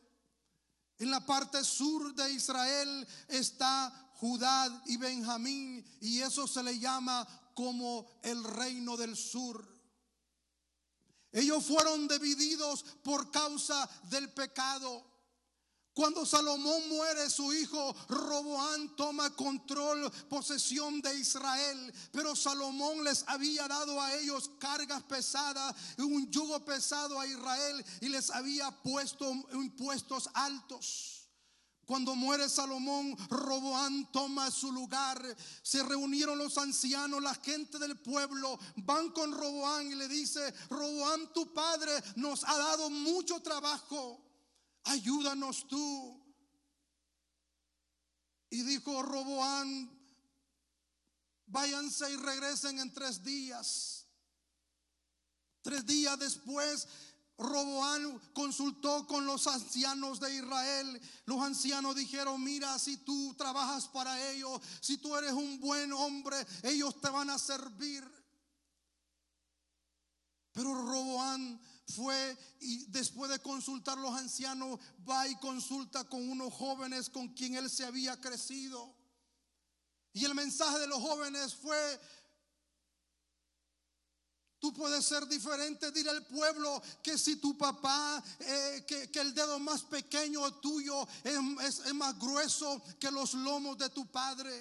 En 0.99 1.11
la 1.11 1.25
parte 1.25 1.64
sur 1.64 2.14
de 2.14 2.30
Israel 2.32 3.09
está 3.28 4.10
Judá 4.21 4.83
y 4.85 4.99
Benjamín 4.99 5.83
y 6.00 6.21
eso 6.21 6.47
se 6.47 6.62
le 6.62 6.79
llama 6.79 7.27
como 7.55 8.07
el 8.23 8.45
reino 8.45 8.97
del 8.99 9.17
sur. 9.17 9.67
Ellos 11.33 11.65
fueron 11.65 12.07
divididos 12.07 12.85
por 13.03 13.31
causa 13.31 13.89
del 14.11 14.31
pecado. 14.31 15.07
Cuando 15.95 16.27
Salomón 16.27 16.89
muere, 16.89 17.31
su 17.31 17.53
hijo 17.53 17.95
Roboán 18.09 18.95
toma 18.95 19.35
control, 19.35 20.11
posesión 20.29 21.00
de 21.00 21.15
Israel. 21.15 21.95
Pero 22.12 22.37
Salomón 22.37 23.03
les 23.03 23.25
había 23.27 23.67
dado 23.69 24.00
a 24.00 24.15
ellos 24.17 24.50
cargas 24.59 25.03
pesadas, 25.05 25.75
un 25.99 26.31
yugo 26.31 26.62
pesado 26.65 27.19
a 27.19 27.27
Israel 27.27 27.85
y 28.03 28.09
les 28.09 28.31
había 28.31 28.71
puesto 28.83 29.31
impuestos 29.53 30.29
altos. 30.35 31.20
Cuando 31.90 32.14
muere 32.14 32.49
Salomón, 32.49 33.16
Roboán 33.28 34.12
toma 34.12 34.49
su 34.52 34.70
lugar. 34.70 35.20
Se 35.61 35.82
reunieron 35.82 36.38
los 36.38 36.56
ancianos, 36.56 37.20
la 37.20 37.35
gente 37.35 37.80
del 37.80 37.99
pueblo, 37.99 38.61
van 38.76 39.11
con 39.11 39.32
Roboán 39.32 39.90
y 39.90 39.97
le 39.97 40.06
dice, 40.06 40.54
Roboán 40.68 41.32
tu 41.32 41.52
padre 41.52 41.92
nos 42.14 42.44
ha 42.44 42.56
dado 42.56 42.90
mucho 42.90 43.40
trabajo 43.40 44.30
ayúdanos 44.85 45.66
tú. 45.66 46.16
Y 48.50 48.62
dijo 48.62 49.02
Roboán, 49.02 49.90
váyanse 51.47 52.11
y 52.11 52.16
regresen 52.16 52.80
en 52.80 52.92
tres 52.92 53.23
días. 53.23 54.06
Tres 55.62 55.85
días 55.87 56.18
después, 56.18 56.88
Roboán 57.40 58.20
consultó 58.35 59.06
con 59.06 59.26
los 59.26 59.47
ancianos 59.47 60.20
de 60.20 60.37
Israel. 60.37 61.00
Los 61.25 61.40
ancianos 61.40 61.97
dijeron, 61.97 62.42
mira, 62.42 62.78
si 62.78 62.99
tú 62.99 63.35
trabajas 63.37 63.88
para 63.88 64.30
ellos, 64.30 64.61
si 64.80 64.99
tú 64.99 65.16
eres 65.16 65.32
un 65.32 65.59
buen 65.59 65.92
hombre, 65.92 66.37
ellos 66.62 67.00
te 67.00 67.09
van 67.09 67.30
a 67.30 67.38
servir. 67.38 68.04
Pero 70.52 70.75
Roboán 70.75 71.61
fue 71.87 72.38
y 72.61 72.85
después 72.87 73.30
de 73.30 73.38
consultar 73.38 73.97
los 73.99 74.14
ancianos, 74.14 74.78
va 75.09 75.26
y 75.26 75.35
consulta 75.37 76.04
con 76.04 76.28
unos 76.28 76.52
jóvenes 76.52 77.09
con 77.09 77.28
quien 77.28 77.54
él 77.54 77.70
se 77.70 77.85
había 77.85 78.20
crecido. 78.20 78.94
Y 80.12 80.25
el 80.25 80.35
mensaje 80.35 80.78
de 80.78 80.88
los 80.88 81.00
jóvenes 81.00 81.54
fue, 81.54 82.00
Tú 84.61 84.75
puedes 84.75 85.07
ser 85.07 85.26
diferente, 85.26 85.90
dile 85.90 86.11
al 86.11 86.26
pueblo 86.26 86.83
que 87.02 87.17
si 87.17 87.37
tu 87.37 87.57
papá, 87.57 88.23
eh, 88.40 88.85
que, 88.87 89.21
el 89.21 89.35
dedo 89.35 89.59
más 89.59 89.83
pequeño 89.85 90.52
tuyo 90.61 91.09
es, 91.25 91.79
es, 91.79 91.95
más 91.95 92.19
grueso 92.19 92.83
que 93.00 93.11
los 93.11 93.33
lomos 93.33 93.79
de 93.79 93.88
tu 93.88 94.07
padre. 94.12 94.52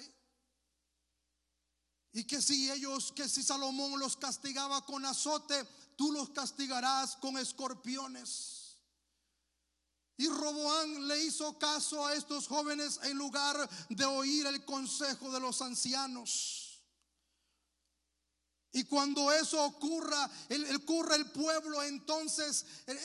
Y 2.12 2.24
que 2.24 2.40
si 2.40 2.70
ellos, 2.70 3.12
que 3.12 3.28
si 3.28 3.42
Salomón 3.42 4.00
los 4.00 4.16
castigaba 4.16 4.84
con 4.86 5.04
azote, 5.04 5.68
tú 5.96 6.10
los 6.12 6.30
castigarás 6.30 7.16
con 7.16 7.36
escorpiones. 7.36 8.78
Y 10.16 10.28
Roboán 10.28 11.08
le 11.08 11.24
hizo 11.24 11.58
caso 11.58 12.06
a 12.06 12.14
estos 12.14 12.48
jóvenes 12.48 13.00
en 13.02 13.18
lugar 13.18 13.68
de 13.90 14.04
oír 14.06 14.46
el 14.46 14.64
consejo 14.64 15.30
de 15.30 15.40
los 15.40 15.60
ancianos. 15.60 16.59
Y 18.72 18.84
cuando 18.84 19.32
eso 19.32 19.64
ocurra, 19.64 20.30
el, 20.48 20.76
ocurre 20.76 21.16
el 21.16 21.30
pueblo, 21.32 21.82
entonces 21.82 22.64
eh, 22.86 22.98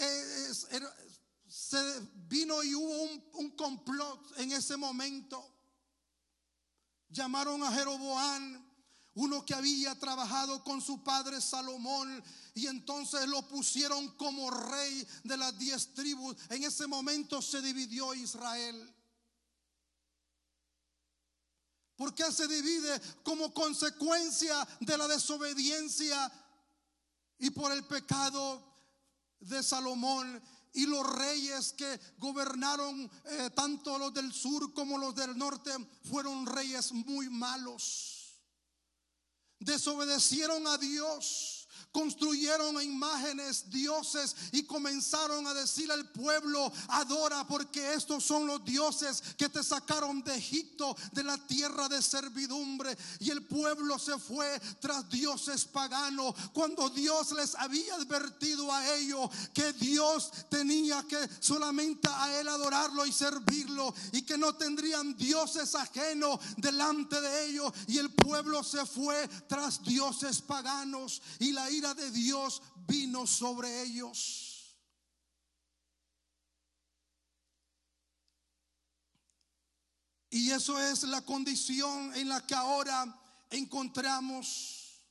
eh, 0.71 0.82
se 1.47 1.78
vino 2.28 2.63
y 2.63 2.75
hubo 2.75 3.04
un, 3.04 3.23
un 3.34 3.51
complot 3.51 4.39
en 4.39 4.51
ese 4.51 4.78
momento. 4.78 5.51
Llamaron 7.10 7.63
a 7.63 7.71
Jeroboán 7.71 8.65
uno 9.15 9.45
que 9.45 9.54
había 9.54 9.97
trabajado 9.97 10.63
con 10.63 10.82
su 10.82 11.01
padre 11.01 11.39
Salomón 11.41 12.23
y 12.54 12.67
entonces 12.67 13.28
lo 13.28 13.47
pusieron 13.47 14.10
como 14.17 14.51
rey 14.51 15.08
de 15.23 15.38
las 15.38 15.58
diez 15.58 15.93
tribus. 15.93 16.36
En 16.49 16.63
ese 16.63 16.86
momento 16.86 17.41
se 17.41 17.62
dividió 17.62 18.13
Israel. 18.13 18.94
¿Por 21.95 22.13
qué 22.13 22.31
se 22.31 22.47
divide? 22.47 23.01
Como 23.23 23.53
consecuencia 23.53 24.67
de 24.79 24.97
la 24.97 25.08
desobediencia 25.08 26.31
y 27.39 27.49
por 27.51 27.71
el 27.71 27.84
pecado 27.86 28.62
de 29.39 29.63
Salomón. 29.63 30.41
Y 30.73 30.86
los 30.88 31.08
reyes 31.15 31.71
que 31.73 31.99
gobernaron, 32.17 33.10
eh, 33.25 33.49
tanto 33.55 33.97
los 33.97 34.13
del 34.13 34.34
sur 34.34 34.73
como 34.73 34.97
los 34.97 35.15
del 35.15 35.38
norte, 35.38 35.71
fueron 36.03 36.45
reyes 36.45 36.91
muy 36.91 37.29
malos 37.29 38.15
desobedecieron 39.60 40.67
a 40.67 40.77
Dios 40.77 41.55
construyeron 41.95 42.81
imágenes, 42.84 43.69
dioses 43.69 44.36
y 44.51 44.63
comenzaron 44.63 45.47
a 45.47 45.53
decir 45.53 45.89
al 45.89 46.12
pueblo, 46.12 46.69
adora 46.89 47.47
porque 47.47 47.93
estos 47.93 48.21
son 48.21 48.45
los 48.45 48.65
dioses 48.65 49.23
que 49.38 49.47
te 49.47 49.63
sacaron 49.63 50.21
de 50.21 50.36
Egipto, 50.36 50.93
de 51.13 51.23
la 51.23 51.38
tierra 51.47 51.88
de 51.88 52.01
servidumbre. 52.01 52.97
Y 53.21 53.29
el 53.29 53.45
pueblo 53.45 53.97
se 53.97 54.19
fue 54.19 54.60
tras 54.81 55.10
dioses 55.10 55.63
paganos 55.63 56.36
cuando 56.51 56.89
Dios 56.89 57.31
les 57.31 57.55
había 57.55 57.95
advertido 57.95 58.73
a 58.73 58.95
ellos 58.97 59.29
que 59.53 59.71
Dios 59.71 60.31
tenía 60.49 61.01
que 61.03 61.29
solamente 61.39 62.10
a 62.12 62.41
él 62.41 62.49
adorarlo 62.49 63.05
y 63.05 63.13
servirlo 63.13 63.95
y 64.12 64.23
que 64.23 64.38
no 64.38 64.53
tendrían 64.55 65.15
dioses 65.15 65.73
ajenos 65.75 66.41
delante 66.58 67.21
de 67.21 67.45
ellos. 67.45 67.71
Y 67.88 67.99
el 67.99 68.10
pueblo 68.10 68.63
se 68.65 68.86
fue 68.86 69.29
tras 69.47 69.81
dioses 69.81 70.41
paganos 70.41 71.21
y 71.39 71.53
la 71.53 71.71
de 71.93 72.10
Dios 72.12 72.62
vino 72.88 73.28
sobre 73.28 73.84
ellos. 73.84 74.56
Y 80.30 80.52
eso 80.52 80.78
es 80.82 81.04
la 81.04 81.21
condición 81.21 82.13
en 82.15 82.28
la 82.28 82.45
que 82.45 82.56
ahora 82.56 83.06
encontramos. 83.50 85.02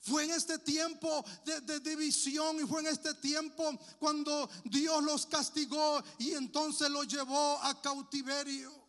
Fue 0.00 0.24
en 0.24 0.32
este 0.32 0.58
tiempo 0.58 1.24
de, 1.44 1.62
de, 1.62 1.80
división 1.80 2.60
y 2.60 2.66
fue 2.68 2.80
en 2.80 2.88
este 2.88 3.14
tiempo 3.14 3.76
cuando 3.98 4.48
Dios 4.64 5.02
los 5.02 5.26
castigó 5.26 6.04
y 6.18 6.34
entonces 6.34 6.90
los 6.90 7.08
llevó 7.08 7.58
a 7.62 7.80
cautiverio. 7.80 8.85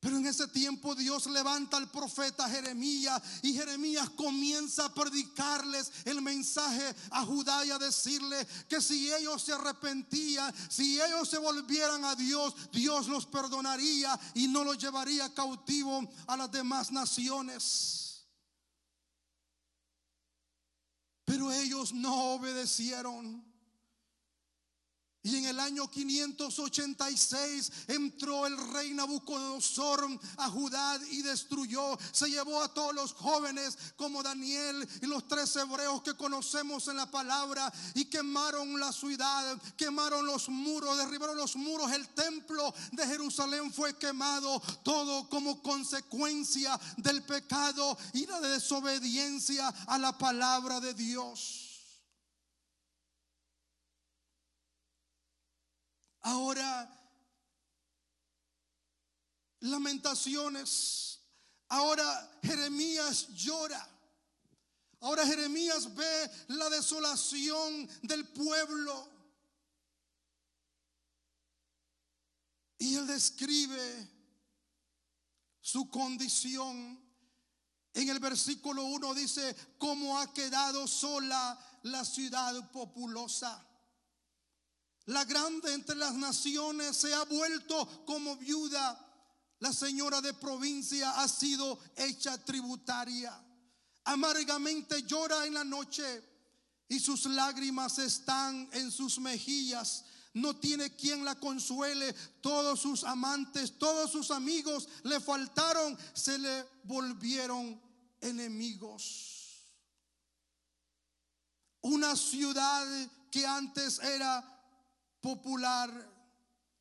Pero 0.00 0.18
en 0.18 0.26
ese 0.26 0.46
tiempo 0.48 0.94
Dios 0.94 1.26
levanta 1.26 1.78
al 1.78 1.90
profeta 1.90 2.48
Jeremías 2.48 3.20
y 3.42 3.54
Jeremías 3.54 4.10
comienza 4.10 4.84
a 4.84 4.94
predicarles 4.94 5.90
el 6.04 6.20
mensaje 6.20 6.94
a 7.10 7.24
Judá 7.24 7.64
y 7.64 7.70
a 7.70 7.78
decirle 7.78 8.46
que 8.68 8.80
si 8.80 9.12
ellos 9.12 9.42
se 9.42 9.54
arrepentían, 9.54 10.54
si 10.70 11.00
ellos 11.00 11.28
se 11.28 11.38
volvieran 11.38 12.04
a 12.04 12.14
Dios, 12.14 12.54
Dios 12.70 13.08
los 13.08 13.26
perdonaría 13.26 14.18
y 14.34 14.48
no 14.48 14.64
los 14.64 14.78
llevaría 14.78 15.32
cautivo 15.32 16.02
a 16.26 16.36
las 16.36 16.52
demás 16.52 16.92
naciones. 16.92 18.26
Pero 21.24 21.50
ellos 21.52 21.92
no 21.92 22.34
obedecieron. 22.34 23.45
Y 25.26 25.38
en 25.38 25.46
el 25.46 25.58
año 25.58 25.90
586 25.90 27.72
entró 27.88 28.46
el 28.46 28.56
rey 28.72 28.94
Nabucodonosor 28.94 30.06
a 30.36 30.48
Judá 30.48 31.00
y 31.10 31.22
destruyó, 31.22 31.98
se 32.12 32.30
llevó 32.30 32.62
a 32.62 32.72
todos 32.72 32.94
los 32.94 33.12
jóvenes 33.12 33.76
como 33.96 34.22
Daniel 34.22 34.88
y 35.02 35.06
los 35.06 35.26
tres 35.26 35.56
hebreos 35.56 36.02
que 36.02 36.14
conocemos 36.14 36.86
en 36.86 36.98
la 36.98 37.10
palabra 37.10 37.72
y 37.94 38.04
quemaron 38.04 38.78
la 38.78 38.92
ciudad, 38.92 39.60
quemaron 39.76 40.24
los 40.24 40.48
muros, 40.48 40.96
derribaron 40.96 41.36
los 41.36 41.56
muros, 41.56 41.90
el 41.90 42.06
templo 42.10 42.72
de 42.92 43.04
Jerusalén 43.04 43.72
fue 43.72 43.98
quemado, 43.98 44.62
todo 44.84 45.28
como 45.28 45.60
consecuencia 45.60 46.78
del 46.98 47.24
pecado 47.24 47.98
y 48.12 48.26
la 48.26 48.40
desobediencia 48.40 49.66
a 49.88 49.98
la 49.98 50.16
palabra 50.16 50.78
de 50.78 50.94
Dios. 50.94 51.65
Ahora, 56.26 56.90
lamentaciones 59.60 61.16
Ahora 61.68 62.38
Jeremías 62.42 63.28
llora. 63.34 63.88
Ahora 65.00 65.26
Jeremías 65.26 65.94
ve 65.94 66.30
la 66.48 66.70
desolación 66.70 67.88
del 68.02 68.26
pueblo. 68.28 69.08
Y 72.78 72.94
él 72.94 73.06
describe 73.06 74.08
su 75.60 75.90
condición. 75.90 77.04
En 77.94 78.08
el 78.10 78.20
versículo 78.20 78.84
1 78.84 79.14
dice, 79.14 79.56
cómo 79.78 80.18
ha 80.18 80.32
quedado 80.32 80.86
sola 80.86 81.58
la 81.82 82.04
ciudad 82.04 82.70
populosa. 82.70 83.66
La 85.06 85.24
grande 85.24 85.72
entre 85.72 85.94
las 85.94 86.14
naciones 86.14 86.96
se 86.96 87.14
ha 87.14 87.24
vuelto 87.24 88.04
como 88.04 88.36
viuda. 88.36 89.02
La 89.60 89.72
señora 89.72 90.20
de 90.20 90.34
provincia 90.34 91.20
ha 91.20 91.28
sido 91.28 91.78
hecha 91.96 92.36
tributaria. 92.44 93.32
Amargamente 94.04 95.02
llora 95.02 95.46
en 95.46 95.54
la 95.54 95.64
noche 95.64 96.04
y 96.88 96.98
sus 96.98 97.26
lágrimas 97.26 97.98
están 97.98 98.68
en 98.72 98.90
sus 98.90 99.18
mejillas. 99.20 100.04
No 100.34 100.56
tiene 100.56 100.94
quien 100.96 101.24
la 101.24 101.36
consuele. 101.36 102.12
Todos 102.40 102.80
sus 102.80 103.04
amantes, 103.04 103.78
todos 103.78 104.10
sus 104.10 104.32
amigos 104.32 104.88
le 105.04 105.20
faltaron, 105.20 105.96
se 106.14 106.36
le 106.36 106.68
volvieron 106.82 107.80
enemigos. 108.20 109.62
Una 111.80 112.16
ciudad 112.16 112.84
que 113.30 113.46
antes 113.46 114.00
era 114.00 114.55
popular, 115.20 115.90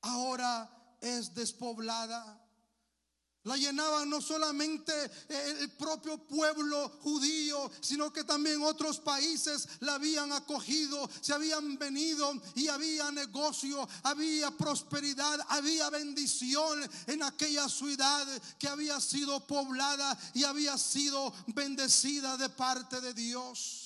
ahora 0.01 0.69
es 1.01 1.33
despoblada. 1.33 2.41
La 3.45 3.55
llenaban 3.57 4.09
no 4.09 4.21
solamente 4.21 4.91
el 5.29 5.69
propio 5.73 6.17
pueblo 6.17 6.89
judío, 7.03 7.69
sino 7.79 8.11
que 8.11 8.23
también 8.23 8.63
otros 8.63 8.99
países 8.99 9.67
la 9.81 9.95
habían 9.95 10.31
acogido, 10.31 11.07
se 11.21 11.31
habían 11.31 11.77
venido 11.77 12.33
y 12.55 12.69
había 12.69 13.11
negocio, 13.11 13.87
había 14.01 14.49
prosperidad, 14.49 15.39
había 15.49 15.91
bendición 15.91 16.89
en 17.05 17.21
aquella 17.21 17.69
ciudad 17.69 18.27
que 18.57 18.67
había 18.67 18.99
sido 18.99 19.45
poblada 19.45 20.17
y 20.33 20.43
había 20.43 20.75
sido 20.79 21.31
bendecida 21.53 22.37
de 22.37 22.49
parte 22.49 22.99
de 22.99 23.13
Dios. 23.13 23.84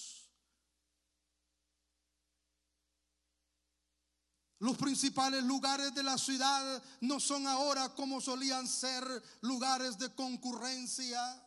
Los 4.60 4.76
principales 4.76 5.42
lugares 5.44 5.96
de 5.96 6.04
la 6.04 6.18
ciudad 6.18 6.84
no 7.00 7.20
son 7.22 7.48
ahora 7.48 7.96
como 7.96 8.20
solían 8.20 8.68
ser 8.68 9.04
lugares 9.42 9.98
de 9.98 10.14
concurrencia. 10.14 11.46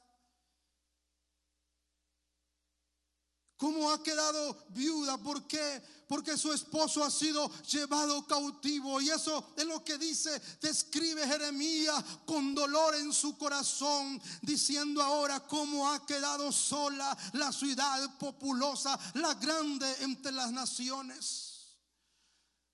¿Cómo 3.59 3.93
ha 3.93 4.03
quedado 4.03 4.67
viuda? 4.71 5.19
¿Por 5.19 5.47
qué? 5.47 5.83
Porque 6.09 6.39
su 6.39 6.53
esposo 6.55 7.05
ha 7.05 7.11
sido 7.11 7.49
llevado 7.65 8.27
cautivo. 8.27 8.99
Y 9.01 9.11
eso 9.11 9.53
es 9.57 9.67
lo 9.67 9.85
que 9.85 9.99
dice, 9.99 10.41
describe 10.61 11.29
Jeremías 11.29 12.03
con 12.25 12.55
dolor 12.55 12.95
en 12.95 13.13
su 13.13 13.37
corazón, 13.37 14.21
diciendo 14.41 15.03
ahora 15.03 15.39
cómo 15.41 15.89
ha 15.91 16.05
quedado 16.07 16.51
sola 16.51 17.17
la 17.35 17.53
ciudad 17.53 18.19
populosa, 18.19 18.99
la 19.15 19.35
grande 19.35 19.97
entre 20.01 20.33
las 20.33 20.51
naciones. 20.51 21.52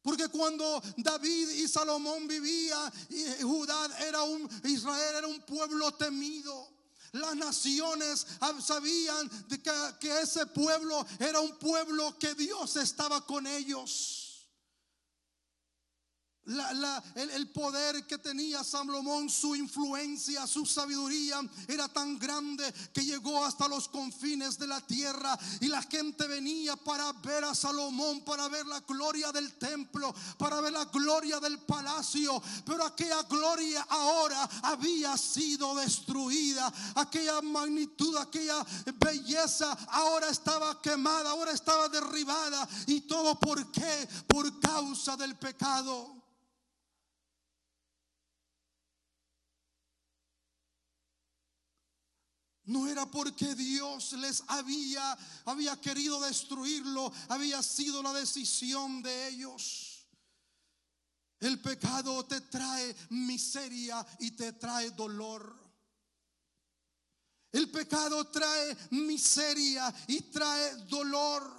Porque 0.09 0.29
cuando 0.29 0.83
David 0.97 1.51
y 1.51 1.69
Salomón 1.69 2.27
vivían, 2.27 2.91
Judá 3.43 3.91
era 4.07 4.23
un, 4.23 4.49
Israel 4.65 5.17
era 5.19 5.27
un 5.27 5.39
pueblo 5.43 5.93
temido. 5.93 6.67
Las 7.13 7.37
naciones 7.37 8.27
sabían 8.65 9.29
que, 9.51 9.71
que 10.01 10.21
ese 10.23 10.47
pueblo 10.47 11.05
era 11.19 11.41
un 11.41 11.59
pueblo 11.59 12.19
que 12.19 12.35
Dios 12.35 12.77
estaba 12.77 13.21
con 13.27 13.47
ellos 13.47 14.18
el, 17.15 17.51
poder 17.51 18.07
que 18.07 18.19
tenía 18.19 18.65
Salomón, 18.65 19.29
su 19.29 19.55
influencia, 19.55 20.47
su 20.47 20.65
sabiduría 20.65 21.41
era 21.67 21.89
tan 21.89 22.19
grande 22.19 22.73
que 22.93 23.05
llegó 23.05 23.45
hasta 23.45 23.69
los 23.69 23.89
confines 23.89 24.59
de 24.59 24.67
la 24.67 24.81
tierra 24.81 25.39
y 25.61 25.69
la 25.69 25.83
gente 25.83 26.27
venía 26.27 26.77
para 26.77 27.13
ver 27.13 27.45
a 27.45 27.55
Salomón, 27.55 28.25
para 28.25 28.49
ver 28.49 28.67
la 28.67 28.81
gloria 28.81 29.31
del 29.31 29.55
templo, 29.59 30.15
para 30.39 30.61
ver 30.61 30.73
la 30.73 30.87
gloria 30.87 31.39
del 31.39 31.59
palacio, 31.61 32.43
pero 32.65 32.85
aquella 32.85 33.23
gloria 33.23 33.87
ahora 33.89 34.49
había 34.63 35.17
sido 35.17 35.75
destruida, 35.75 36.73
aquella 36.95 37.43
magnitud, 37.43 38.17
aquella 38.17 38.65
belleza 38.99 39.73
ahora 39.89 40.31
estaba 40.31 40.81
quemada, 40.81 41.31
ahora 41.31 41.53
estaba 41.53 41.89
derribada 41.89 42.67
y 42.87 43.03
todo 43.03 43.39
por 43.39 43.71
qué? 43.71 44.09
Por 44.27 44.59
causa 44.61 45.17
del 45.17 45.37
pecado. 45.37 46.18
No 52.69 52.87
era 52.87 53.11
porque 53.11 53.55
Dios 53.55 54.13
les 54.13 54.43
había, 54.47 55.17
había 55.47 55.81
querido 55.81 56.21
destruirlo, 56.21 57.11
había 57.29 57.63
sido 57.63 58.03
la 58.03 58.13
decisión 58.13 59.01
de 59.01 59.29
ellos. 59.29 60.07
El 61.41 61.63
pecado 61.63 62.27
te 62.27 62.43
trae 62.43 62.95
miseria 63.09 64.07
y 64.19 64.33
te 64.33 64.53
trae 64.53 64.91
dolor. 64.91 65.57
El 67.53 67.71
pecado 67.71 68.27
trae 68.27 68.77
miseria 68.91 69.95
y 70.07 70.21
trae 70.25 70.77
dolor. 70.89 71.51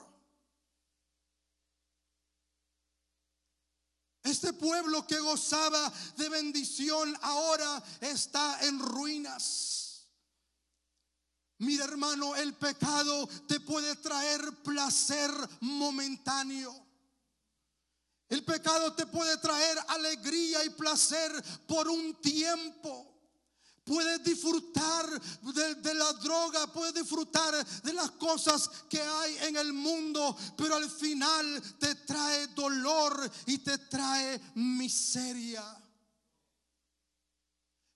Este 4.22 4.54
pueblo 4.54 5.08
que 5.08 5.20
gozaba 5.20 5.92
de 6.18 6.30
bendición 6.30 7.18
ahora 7.24 7.84
está 8.00 8.60
en 8.68 8.78
ruinas. 8.78 9.79
Mira 11.60 11.84
hermano, 11.84 12.36
el 12.36 12.54
pecado 12.54 13.28
te 13.48 13.60
puede 13.60 13.96
traer 13.98 14.42
placer 14.64 15.32
momentáneo. 15.62 16.74
El 18.30 18.46
pecado 18.46 18.94
te 18.94 19.06
puede 19.08 19.38
traer 19.38 19.78
alegría 19.88 20.64
y 20.64 20.70
placer 20.70 21.32
por 21.68 21.90
un 21.90 22.16
tiempo. 22.22 23.10
Puedes 23.84 24.24
disfrutar 24.24 25.22
de, 25.82 25.94
la 25.96 26.14
droga, 26.14 26.72
puedes 26.72 26.94
disfrutar 26.94 27.66
de 27.82 27.92
las 27.94 28.12
cosas 28.12 28.70
que 28.88 29.02
hay 29.02 29.38
en 29.48 29.58
el 29.58 29.74
mundo, 29.74 30.38
pero 30.56 30.76
al 30.76 30.90
final 30.90 31.62
te 31.80 31.96
trae 31.96 32.48
dolor 32.48 33.30
y 33.48 33.58
te 33.58 33.80
trae 33.80 34.40
miseria. 34.54 35.64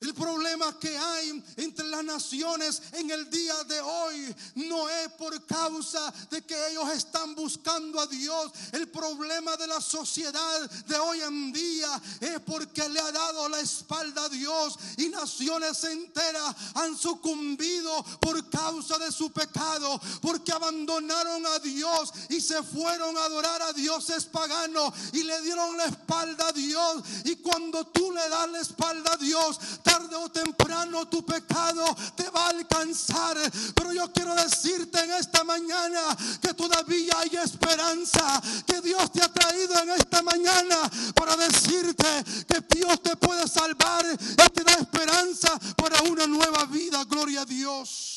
El 0.04 0.14
problema 0.14 0.78
que 0.80 0.98
hay 0.98 1.42
entre 1.56 1.88
las 1.88 2.04
naciones 2.04 2.82
en 2.92 3.10
el 3.10 3.30
día 3.30 3.64
de 3.64 3.80
hoy 3.80 4.36
no 4.56 4.90
es 4.90 5.08
por 5.14 5.46
causa 5.46 6.14
de 6.30 6.42
que 6.42 6.56
ellos 6.72 6.90
están 6.90 7.34
buscando 7.36 8.02
a 8.02 8.08
Dios. 8.08 8.52
El 8.74 8.90
problema 8.90 9.56
de 9.56 9.66
la 9.66 9.80
sociedad 9.80 10.70
de 10.88 10.96
hoy 10.98 11.22
en 11.22 11.54
día 11.54 12.02
es 12.20 12.38
porque 12.42 12.90
le 12.90 13.00
ha 13.00 13.12
dado 13.14 13.48
la 13.48 13.62
espalda 13.62 14.26
a 14.26 14.30
Dios 14.30 14.78
y 14.98 15.08
naciones 15.08 15.82
enteras 15.86 16.54
han 16.76 16.98
sucumbido 16.98 18.04
por 18.20 18.50
causa 18.50 18.98
de 18.98 19.10
su 19.10 19.32
pecado, 19.32 20.02
porque 20.22 20.52
abandonaron 20.52 21.46
a 21.48 21.60
Dios 21.60 22.12
y 22.28 22.42
se 22.42 22.62
fueron 22.62 23.18
a 23.18 23.24
adorar 23.24 23.62
a 23.62 23.72
dioses 23.72 24.26
paganos 24.26 24.94
y 25.14 25.24
le 25.24 25.42
dieron 25.44 25.78
la 25.78 25.86
espalda 25.86 26.50
a 26.50 26.52
Dios. 26.52 27.04
Y 27.24 27.38
cuando 27.38 27.86
tú 27.86 28.12
le 28.12 28.28
das 28.28 28.50
la 28.50 28.60
espalda 28.60 29.14
a 29.14 29.18
Dios, 29.18 29.60
tarde 29.94 30.16
o 30.16 30.30
temprano 30.30 31.08
tu 31.08 31.24
pecado 31.24 31.86
te 32.16 32.28
va 32.30 32.48
a 32.48 32.50
alcanzar. 32.50 33.38
Pero 33.76 33.94
yo 33.94 34.12
quiero 34.12 34.34
decirte 34.34 35.00
en 35.00 35.12
esta 35.12 35.44
mañana 35.44 36.02
que 36.42 36.54
todavía 36.54 37.14
hay 37.20 37.36
esperanza, 37.44 38.42
que 38.66 38.82
Dios 38.82 39.12
te 39.12 39.22
ha 39.22 39.32
traído 39.32 39.78
en 39.84 39.92
esta 39.92 40.24
mañana 40.24 40.90
para 41.14 41.36
decirte 41.36 42.08
que 42.48 42.76
Dios 42.76 43.02
te 43.04 43.16
puede 43.18 43.48
salvar 43.48 44.06
y 44.06 44.50
te 44.50 44.64
da 44.64 44.74
esperanza 44.74 45.60
para 45.76 46.02
una 46.04 46.26
nueva 46.26 46.66
vida. 46.66 47.04
Gloria 47.06 47.42
a 47.42 47.46
Dios. 47.46 48.13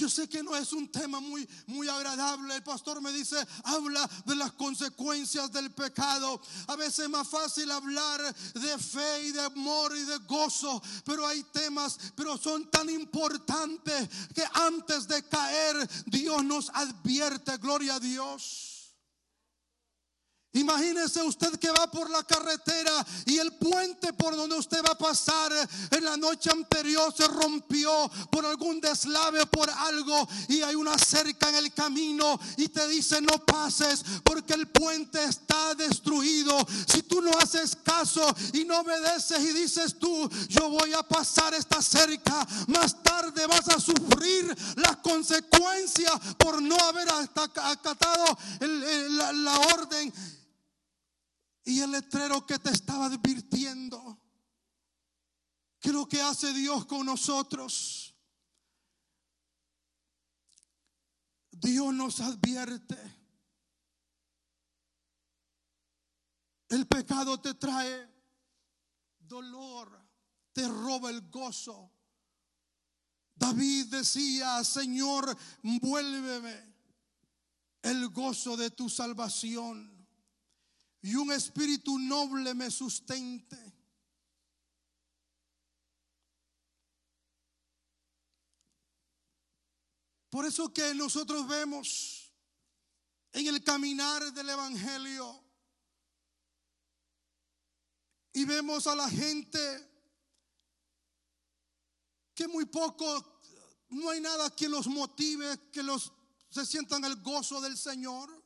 Yo 0.00 0.08
sé 0.08 0.30
que 0.30 0.42
no 0.42 0.56
es 0.56 0.72
un 0.72 0.90
tema 0.90 1.20
muy, 1.20 1.46
muy 1.66 1.86
agradable. 1.86 2.56
El 2.56 2.62
pastor 2.62 3.02
me 3.02 3.12
dice, 3.12 3.36
habla 3.64 4.08
de 4.24 4.34
las 4.34 4.52
consecuencias 4.52 5.52
del 5.52 5.70
pecado. 5.72 6.40
A 6.68 6.76
veces 6.76 7.00
es 7.00 7.10
más 7.10 7.28
fácil 7.28 7.70
hablar 7.70 8.34
de 8.54 8.78
fe 8.78 9.24
y 9.26 9.32
de 9.32 9.42
amor 9.42 9.94
y 9.94 10.04
de 10.04 10.16
gozo, 10.20 10.82
pero 11.04 11.26
hay 11.26 11.42
temas, 11.52 11.98
pero 12.14 12.38
son 12.38 12.70
tan 12.70 12.88
importantes 12.88 14.08
que 14.34 14.44
antes 14.54 15.06
de 15.06 15.22
caer 15.24 15.76
Dios 16.06 16.42
nos 16.44 16.70
advierte, 16.70 17.58
gloria 17.58 17.96
a 17.96 18.00
Dios. 18.00 18.69
Imagínese 20.52 21.22
usted 21.22 21.60
que 21.60 21.70
va 21.70 21.88
por 21.88 22.10
la 22.10 22.24
carretera 22.24 23.06
y 23.26 23.38
el 23.38 23.52
puente 23.52 24.12
por 24.12 24.34
donde 24.34 24.56
usted 24.56 24.82
va 24.84 24.92
a 24.92 24.98
pasar 24.98 25.52
en 25.92 26.04
la 26.04 26.16
noche 26.16 26.50
anterior 26.50 27.14
se 27.16 27.28
rompió 27.28 28.10
por 28.32 28.44
algún 28.44 28.80
deslave 28.80 29.42
o 29.42 29.46
por 29.46 29.70
algo 29.70 30.28
y 30.48 30.62
hay 30.62 30.74
una 30.74 30.98
cerca 30.98 31.50
en 31.50 31.54
el 31.54 31.72
camino 31.72 32.40
y 32.56 32.66
te 32.66 32.88
dice 32.88 33.20
no 33.20 33.44
pases 33.44 34.04
porque 34.24 34.54
el 34.54 34.66
puente 34.66 35.22
está 35.22 35.76
destruido. 35.76 36.66
Si 36.92 37.02
tú 37.02 37.22
no 37.22 37.30
haces 37.38 37.76
caso 37.84 38.26
y 38.52 38.64
no 38.64 38.80
obedeces 38.80 39.38
y 39.38 39.52
dices 39.52 40.00
tú, 40.00 40.28
yo 40.48 40.68
voy 40.68 40.92
a 40.94 41.04
pasar 41.04 41.54
esta 41.54 41.80
cerca, 41.80 42.44
más 42.66 43.00
tarde 43.04 43.46
vas 43.46 43.68
a 43.68 43.78
sufrir 43.78 44.56
las 44.76 44.96
consecuencias 44.96 46.12
por 46.36 46.60
no 46.60 46.76
haber 46.76 47.08
acatado 47.08 48.36
la 48.60 49.58
orden 49.76 50.12
y 51.64 51.80
el 51.80 51.92
letrero 51.92 52.46
que 52.46 52.58
te 52.58 52.70
estaba 52.70 53.06
advirtiendo. 53.06 54.18
¿Qué 55.78 55.88
es 55.88 55.94
lo 55.94 56.06
que 56.06 56.20
hace 56.20 56.52
Dios 56.52 56.86
con 56.86 57.06
nosotros? 57.06 58.14
Dios 61.50 61.94
nos 61.94 62.20
advierte. 62.20 62.96
El 66.68 66.86
pecado 66.86 67.40
te 67.40 67.54
trae 67.54 68.08
dolor, 69.18 70.00
te 70.52 70.68
roba 70.68 71.10
el 71.10 71.28
gozo. 71.30 71.92
David 73.34 73.86
decía, 73.86 74.62
Señor, 74.64 75.36
vuélveme 75.62 76.74
el 77.82 78.08
gozo 78.10 78.56
de 78.56 78.70
tu 78.70 78.88
salvación 78.88 79.99
y 81.02 81.14
un 81.14 81.32
espíritu 81.32 81.98
noble 81.98 82.54
me 82.54 82.70
sustente. 82.70 83.56
Por 90.30 90.46
eso 90.46 90.72
que 90.72 90.94
nosotros 90.94 91.46
vemos 91.48 92.32
en 93.32 93.46
el 93.46 93.64
caminar 93.64 94.32
del 94.32 94.48
Evangelio 94.48 95.42
y 98.32 98.44
vemos 98.44 98.86
a 98.86 98.94
la 98.94 99.08
gente 99.08 99.88
que 102.34 102.46
muy 102.46 102.64
poco, 102.64 103.42
no 103.88 104.08
hay 104.10 104.20
nada 104.20 104.54
que 104.54 104.68
los 104.68 104.86
motive, 104.86 105.70
que 105.70 105.82
los 105.82 106.12
se 106.48 106.64
sientan 106.64 107.04
el 107.04 107.16
gozo 107.22 107.60
del 107.60 107.76
Señor. 107.76 108.39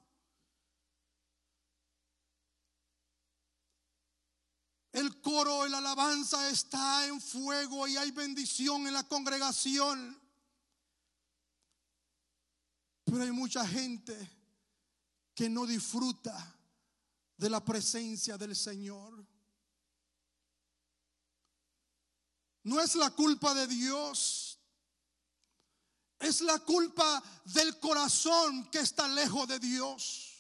El 4.95 5.21
coro, 5.21 5.67
la 5.67 5.79
alabanza 5.79 6.49
está 6.49 7.05
en 7.09 7.21
fuego 7.21 7.89
y 7.89 7.97
hay 7.97 8.13
bendición 8.13 8.87
en 8.87 8.95
la 8.95 9.03
congregación. 9.03 10.17
Pero 13.03 13.25
hay 13.25 13.33
mucha 13.33 13.67
gente 13.67 14.17
que 15.35 15.51
no 15.51 15.67
disfruta 15.67 16.57
de 17.37 17.51
la 17.51 17.65
presencia 17.65 18.39
del 18.39 18.55
Señor. 18.55 19.27
No 22.63 22.81
es 22.81 22.95
la 22.95 23.11
culpa 23.11 23.53
de 23.53 23.67
Dios. 23.67 24.61
Es 26.21 26.41
la 26.41 26.61
culpa 26.61 27.21
del 27.47 27.81
corazón 27.81 28.71
que 28.71 28.79
está 28.79 29.09
lejos 29.09 29.49
de 29.49 29.59
Dios. 29.59 30.34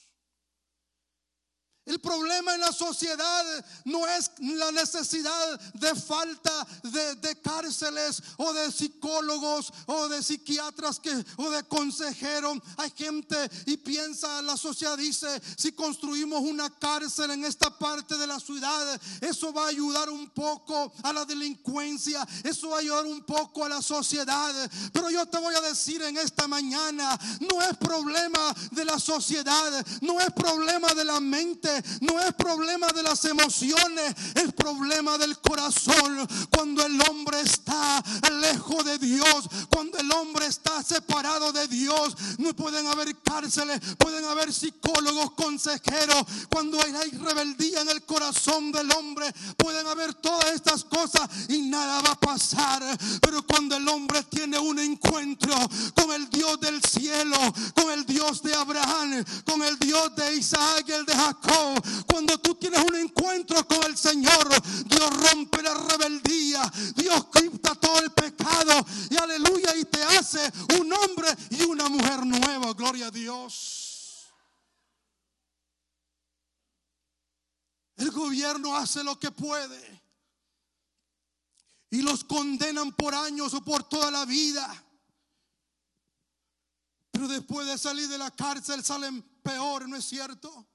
El 1.87 2.01
problema 2.01 2.55
en 2.55 2.62
la 2.62 2.73
sociedad 2.73 3.44
no 3.85 4.07
es 4.07 4.31
la 4.38 4.73
necesidad 4.73 5.61
de 5.75 5.94
falta 5.94 6.66
de, 6.83 7.38
cárceles 7.42 8.23
o 8.38 8.55
de 8.55 8.73
psicólogos 8.73 9.70
o 9.85 10.09
de 10.09 10.23
psiquiatras 10.23 10.99
que, 10.99 11.12
o 11.37 11.51
de 11.51 11.62
consejeros. 11.64 12.59
Hay 12.79 12.90
gente 12.97 13.37
y 13.66 13.77
piensa, 13.77 14.40
la 14.40 14.57
sociedad 14.57 14.97
dice, 14.97 15.29
si 15.59 15.73
construimos 15.73 16.40
una 16.40 16.70
cárcel 16.70 17.33
en 17.33 17.44
esta 17.44 17.79
parte 17.79 18.16
de 18.16 18.27
la 18.27 18.40
ciudad, 18.40 18.99
eso 19.20 19.53
va 19.53 19.66
a 19.66 19.68
ayudar 19.68 20.09
un 20.09 20.31
poco 20.31 20.90
a 21.03 21.12
la 21.12 21.27
delincuencia, 21.27 22.27
eso 22.44 22.70
va 22.70 22.77
a 22.77 22.81
ayudar 22.81 23.05
un 23.05 23.25
poco 23.25 23.62
a 23.62 23.68
la 23.68 23.83
sociedad. 23.83 24.55
Pero 24.90 25.11
yo 25.11 25.27
te 25.27 25.38
voy 25.38 25.55
a 25.55 25.61
decir 25.61 26.01
en 26.01 26.16
esta 26.16 26.49
mañana, 26.49 27.18
no 27.40 27.61
es 27.61 27.77
problema 27.77 28.55
de 28.70 28.87
la 28.87 28.99
sociedad, 28.99 29.87
no 30.01 30.18
es 30.18 30.33
problema 30.33 30.94
de 30.94 31.05
la 31.05 31.20
mente 31.20 31.74
no 32.01 32.21
es 32.21 32.33
problema 32.35 32.89
de 32.89 33.03
las 33.03 33.25
emociones, 33.25 34.15
es 34.35 34.53
problema 34.53 35.19
del 35.19 35.39
corazón. 35.39 36.29
Cuando 36.55 36.85
el 36.85 37.01
hombre 37.09 37.41
está 37.41 38.03
lejos 38.41 38.85
de 38.85 38.99
Dios, 38.99 39.49
cuando 39.71 39.99
el 39.99 40.11
hombre 40.13 40.47
está 40.47 40.83
separado 40.83 41.53
de 41.53 41.69
Dios, 41.69 42.17
no 42.39 42.55
pueden 42.55 42.87
haber 42.87 43.17
cárceles, 43.19 43.81
pueden 43.99 44.25
haber 44.25 44.53
psicólogos, 44.53 45.33
consejeros. 45.33 46.25
Cuando 46.51 46.81
hay 46.81 47.11
rebeldía 47.11 47.81
en 47.81 47.91
el 47.91 48.03
corazón 48.05 48.73
del 48.73 48.91
hombre, 48.93 49.33
pueden 49.57 49.87
haber 49.87 50.15
todas 50.15 50.53
estas 50.53 50.85
cosas 50.85 51.29
y 51.49 51.63
nada 51.63 52.01
va 52.03 52.13
a 52.13 52.21
pasar. 52.21 52.83
Pero 53.21 53.43
cuando 53.47 53.77
el 53.77 53.89
hombre 53.89 54.23
tiene 54.25 54.59
un 54.59 54.79
encuentro 54.79 55.55
con 55.95 56.13
el 56.13 56.29
Dios 56.31 56.61
del 56.61 56.83
cielo, 56.83 57.37
con 57.75 57.91
el 57.91 58.05
Dios 58.05 58.43
de 58.43 58.55
Abraham, 58.55 59.25
con 59.45 59.63
el 59.63 59.79
Dios 59.79 60.15
de 60.17 60.37
Isaac 60.37 60.89
el 60.89 61.05
de 61.07 61.15
Jacob, 61.15 61.63
cuando 62.07 62.38
tú 62.38 62.55
tienes 62.57 62.83
un 62.83 62.96
encuentro 62.96 63.66
con 63.66 63.83
el 63.85 63.96
Señor, 63.96 64.48
Dios 64.87 65.31
rompe 65.31 65.62
la 65.62 65.74
rebeldía, 65.74 66.62
Dios 66.96 67.27
quita 67.33 67.74
todo 67.74 67.98
el 68.00 68.12
pecado 68.12 68.85
y 69.11 69.16
aleluya 69.16 69.77
y 69.77 69.85
te 69.85 70.03
hace 70.03 70.40
un 70.81 70.92
hombre 70.92 71.29
y 71.50 71.62
una 71.62 71.88
mujer 71.88 72.27
nueva, 72.27 72.72
gloria 72.72 73.07
a 73.07 73.11
Dios. 73.11 74.33
El 77.96 78.11
gobierno 78.11 78.77
hace 78.77 79.05
lo 79.05 79.18
que 79.18 79.31
puede 79.31 80.03
y 81.90 82.03
los 82.03 82.24
condenan 82.24 82.92
por 82.92 83.14
años 83.14 83.55
o 83.55 83.64
por 83.64 83.85
toda 83.85 84.11
la 84.11 84.24
vida. 84.24 84.85
Pero 87.12 87.29
después 87.29 87.68
de 87.68 87.79
salir 87.79 88.09
de 88.09 88.18
la 88.18 88.33
cárcel 88.33 88.83
salen 88.83 89.22
peor, 89.42 89.88
¿no 89.88 89.96
es 89.96 90.05
cierto? 90.05 90.66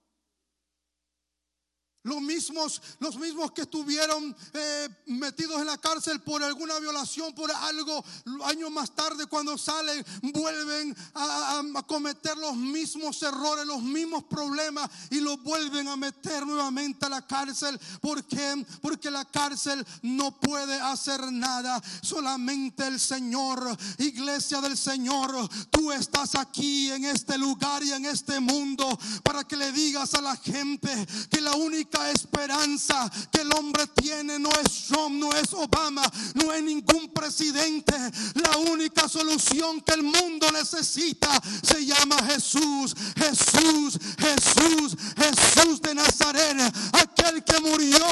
Los 2.04 2.22
mismos, 2.22 2.82
los 3.00 3.18
mismos 3.18 3.52
que 3.52 3.64
estuvieron 3.64 4.34
eh, 4.54 4.88
metidos 5.08 5.60
en 5.60 5.68
la 5.68 5.78
cárcel 5.78 6.22
por 6.22 6.42
alguna 6.42 6.80
violación, 6.80 7.36
por 7.36 7.52
algo, 7.52 8.02
años 8.46 8.72
más 8.72 8.96
tarde 8.96 9.26
cuando 9.26 9.58
salen, 9.58 10.06
vuelven 10.22 10.96
a, 11.14 11.62
cometer 11.86 12.38
los 12.38 12.56
mismos 12.56 13.22
errores, 13.22 13.66
los 13.66 13.82
mismos 13.82 14.24
problemas 14.24 14.90
y 15.10 15.20
los 15.20 15.44
vuelven 15.44 15.90
a 15.90 15.98
meter 15.98 16.48
nuevamente 16.48 17.06
a 17.06 17.10
la 17.10 17.28
cárcel. 17.28 17.78
¿Por 18.00 18.24
qué? 18.24 18.66
Porque 18.82 19.12
la 19.12 19.26
cárcel 19.26 19.86
no 20.02 20.40
puede 20.40 20.80
hacer 20.80 21.30
nada. 21.34 21.82
Solamente 22.02 22.88
el 22.88 23.00
Señor, 23.00 23.78
iglesia 23.98 24.62
del 24.62 24.78
Señor, 24.78 25.50
tú 25.70 25.92
estás 25.92 26.36
aquí 26.36 26.92
en 26.92 27.04
este 27.04 27.38
lugar 27.38 27.84
y 27.84 27.92
en 27.92 28.06
este 28.06 28.40
mundo 28.40 28.88
para 29.22 29.44
que 29.44 29.58
le 29.58 29.74
digas 29.74 30.14
a 30.14 30.22
la 30.22 30.38
gente 30.38 30.90
que 31.30 31.42
la 31.42 31.56
única 31.56 31.89
esperanza 32.12 33.10
que 33.32 33.42
el 33.42 33.52
hombre 33.54 33.88
tiene 33.88 34.40
no 34.40 34.50
es 34.64 34.88
Trump, 34.88 35.16
no 35.16 35.32
es 35.34 35.54
Obama, 35.54 36.02
no 36.36 36.54
es 36.54 36.64
ningún 36.64 37.10
presidente. 37.14 37.94
La 38.36 38.58
única 38.58 39.08
solución 39.08 39.82
que 39.82 39.94
el 39.94 40.04
mundo 40.04 40.52
necesita 40.52 41.30
se 41.64 41.86
llama 41.86 42.18
Jesús, 42.24 42.96
Jesús, 43.18 44.00
Jesús, 44.18 44.98
Jesús 45.18 45.82
de 45.82 45.96
Nazaret, 45.96 46.74
aquel 46.94 47.44
que 47.44 47.60
murió 47.60 48.06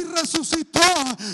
y 0.00 0.04
resucitó. 0.04 0.80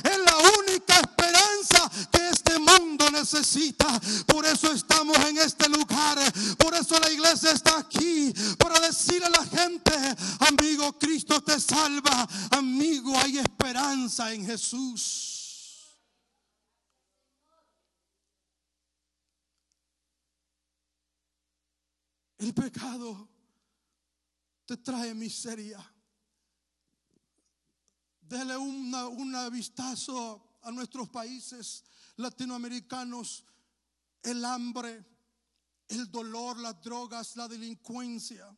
Es 0.05 0.18
la 0.18 0.37
única 0.59 0.94
esperanza 0.94 1.82
que 2.11 2.28
este 2.28 2.59
mundo 2.59 3.11
necesita. 3.11 4.00
Por 4.26 4.44
eso 4.46 4.72
estamos 4.72 5.16
en 5.18 5.38
este 5.38 5.68
lugar. 5.68 6.18
Por 6.59 6.74
eso 6.74 6.98
la 6.98 7.11
iglesia 7.11 7.52
está 7.52 7.78
aquí. 7.78 8.33
Para 8.59 8.81
decirle 8.81 9.26
a 9.26 9.31
la 9.31 9.44
gente, 9.44 9.92
amigo, 10.40 10.98
Cristo 10.98 11.40
te 11.42 11.59
salva 11.61 12.28
amigo, 12.50 13.16
hay 13.18 13.38
esperanza 13.38 14.33
en 14.33 14.44
Jesús. 14.46 15.33
El 22.38 22.52
pecado 22.55 23.28
te 24.66 24.76
trae 24.76 25.14
miseria. 25.14 25.78
Dele 28.20 28.57
una, 28.57 29.07
una 29.07 29.48
vistazo 29.48 30.52
a 30.62 30.70
nuestros 30.70 31.09
países 31.09 31.85
latinoamericanos, 32.16 33.44
el 34.22 34.44
hambre, 34.44 35.05
el 35.88 36.11
dolor, 36.11 36.59
las 36.59 36.81
drogas, 36.83 37.37
la 37.37 37.48
delincuencia. 37.48 38.57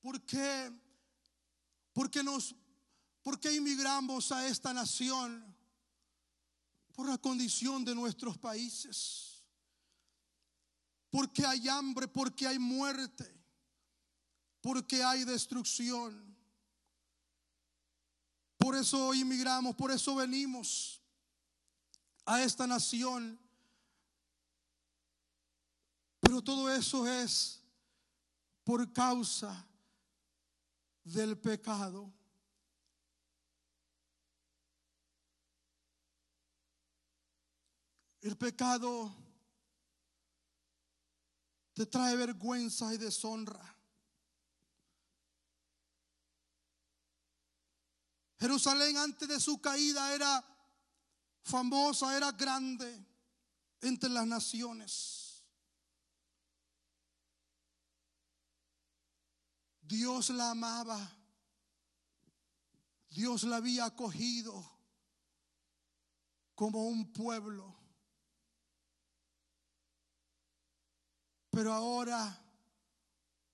¿Por 0.00 0.20
qué? 0.22 0.72
Porque 1.92 2.22
nos, 2.22 2.54
¿Por 3.22 3.38
qué 3.38 3.52
inmigramos 3.52 4.32
a 4.32 4.46
esta 4.46 4.72
nación? 4.72 5.54
Por 6.94 7.08
la 7.08 7.18
condición 7.18 7.84
de 7.84 7.94
nuestros 7.94 8.38
países. 8.38 9.42
Porque 11.10 11.44
hay 11.44 11.68
hambre, 11.68 12.08
porque 12.08 12.46
hay 12.46 12.58
muerte, 12.58 13.30
porque 14.60 15.02
hay 15.02 15.24
destrucción. 15.24 16.27
Por 18.58 18.74
eso 18.74 19.14
inmigramos, 19.14 19.76
por 19.76 19.90
eso 19.92 20.16
venimos 20.16 21.00
a 22.26 22.42
esta 22.42 22.66
nación. 22.66 23.38
Pero 26.20 26.42
todo 26.42 26.70
eso 26.70 27.06
es 27.06 27.62
por 28.64 28.92
causa 28.92 29.64
del 31.04 31.38
pecado. 31.38 32.12
El 38.20 38.36
pecado 38.36 39.14
te 41.72 41.86
trae 41.86 42.16
vergüenza 42.16 42.92
y 42.92 42.98
deshonra. 42.98 43.77
Jerusalén 48.38 48.96
antes 48.96 49.28
de 49.28 49.40
su 49.40 49.60
caída 49.60 50.14
era 50.14 50.44
famosa, 51.42 52.16
era 52.16 52.30
grande 52.32 53.04
entre 53.80 54.08
las 54.10 54.26
naciones. 54.26 55.44
Dios 59.80 60.30
la 60.30 60.50
amaba. 60.50 61.16
Dios 63.08 63.42
la 63.42 63.56
había 63.56 63.86
acogido 63.86 64.78
como 66.54 66.86
un 66.86 67.12
pueblo. 67.12 67.74
Pero 71.50 71.72
ahora 71.72 72.44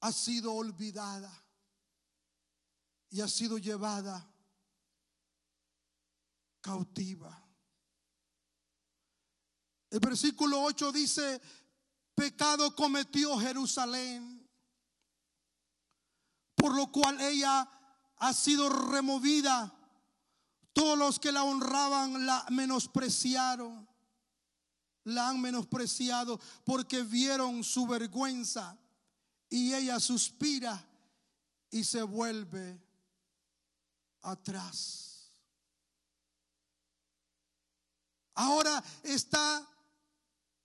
ha 0.01 0.13
sido 0.13 0.53
olvidada 0.53 1.33
y 3.09 3.23
ha 3.23 3.29
sido 3.29 3.57
llevada 3.57 4.34
cautiva. 6.65 7.47
El 9.91 10.01
versículo 10.01 10.63
8 10.63 10.93
dice, 10.93 11.41
pecado 12.15 12.75
cometió 12.75 13.39
Jerusalén, 13.39 14.49
por 16.55 16.75
lo 16.75 16.91
cual 16.91 17.21
ella 17.21 17.69
ha 18.17 18.33
sido 18.33 18.71
removida. 18.71 19.73
Todos 20.73 20.99
los 20.99 21.21
que 21.21 21.31
la 21.31 21.45
honraban 21.45 22.25
la 22.25 22.47
menospreciaron, 22.49 23.87
la 25.05 25.29
han 25.29 25.43
menospreciado 25.43 26.41
porque 26.65 27.03
vieron 27.03 27.63
su 27.63 27.87
vergüenza 27.87 28.79
y 29.51 29.75
ella 29.75 30.01
suspira 30.01 30.83
y 31.71 31.85
se 31.85 32.03
vuelve 32.03 32.83
atrás. 34.23 35.14
Ahora 38.35 38.83
está 39.03 39.67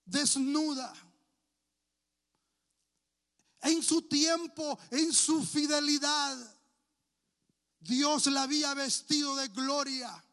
desnuda. 0.06 0.94
En 3.62 3.84
su 3.84 4.02
tiempo, 4.04 4.80
en 4.90 5.14
su 5.14 5.44
fidelidad, 5.44 6.38
Dios 7.80 8.26
la 8.28 8.44
había 8.44 8.74
vestido 8.74 9.36
de 9.36 9.48
gloria. 9.50 10.24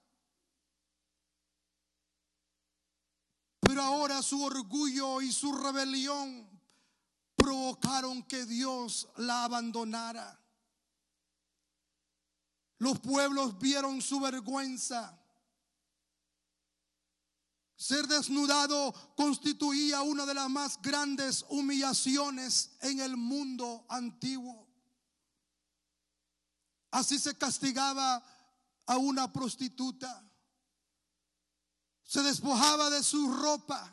Pero 3.60 3.82
ahora 3.82 4.22
su 4.22 4.42
orgullo 4.42 5.20
y 5.20 5.32
su 5.32 5.52
rebelión 5.52 6.48
provocaron 7.34 8.22
que 8.22 8.46
Dios 8.46 9.08
la 9.16 9.44
abandonara. 9.44 10.40
Los 12.78 13.00
pueblos 13.00 13.58
vieron 13.58 14.00
su 14.00 14.20
vergüenza 14.20 15.18
ser 17.76 18.06
desnudado 18.06 18.92
constituía 19.16 20.02
una 20.02 20.24
de 20.24 20.34
las 20.34 20.48
más 20.48 20.80
grandes 20.80 21.44
humillaciones 21.48 22.70
en 22.80 23.00
el 23.00 23.16
mundo 23.16 23.84
antiguo. 23.88 24.66
Así 26.90 27.18
se 27.18 27.36
castigaba 27.36 28.24
a 28.86 28.96
una 28.96 29.30
prostituta. 29.32 30.22
Se 32.02 32.22
despojaba 32.22 32.88
de 32.88 33.02
su 33.02 33.32
ropa 33.34 33.92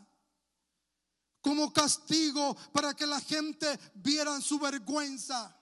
como 1.41 1.73
castigo 1.73 2.55
para 2.71 2.93
que 2.93 3.05
la 3.05 3.19
gente 3.19 3.67
viera 3.95 4.39
su 4.39 4.57
vergüenza. 4.59 5.53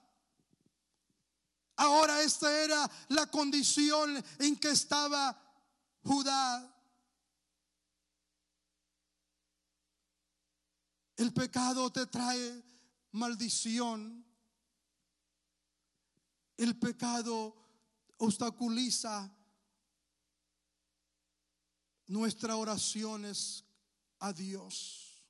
Ahora 1.76 2.22
esta 2.22 2.56
era 2.62 2.88
la 3.08 3.26
condición 3.26 4.22
en 4.38 4.56
que 4.56 4.70
estaba 4.70 5.36
Judá. 6.04 6.71
El 11.22 11.32
pecado 11.32 11.88
te 11.92 12.06
trae 12.06 12.64
maldición. 13.12 14.26
El 16.56 16.76
pecado 16.80 17.54
obstaculiza 18.16 19.32
nuestras 22.08 22.56
oraciones 22.56 23.64
a 24.18 24.32
Dios. 24.32 25.22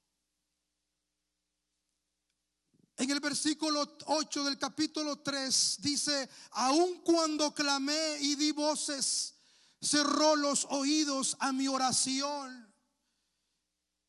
En 2.96 3.10
el 3.10 3.20
versículo 3.20 3.98
8 4.06 4.44
del 4.44 4.58
capítulo 4.58 5.20
3 5.20 5.76
dice, 5.82 6.26
aun 6.52 7.02
cuando 7.02 7.52
clamé 7.52 8.16
y 8.18 8.34
di 8.36 8.52
voces, 8.52 9.34
cerró 9.78 10.36
los 10.36 10.66
oídos 10.70 11.36
a 11.38 11.52
mi 11.52 11.68
oración. 11.68 12.71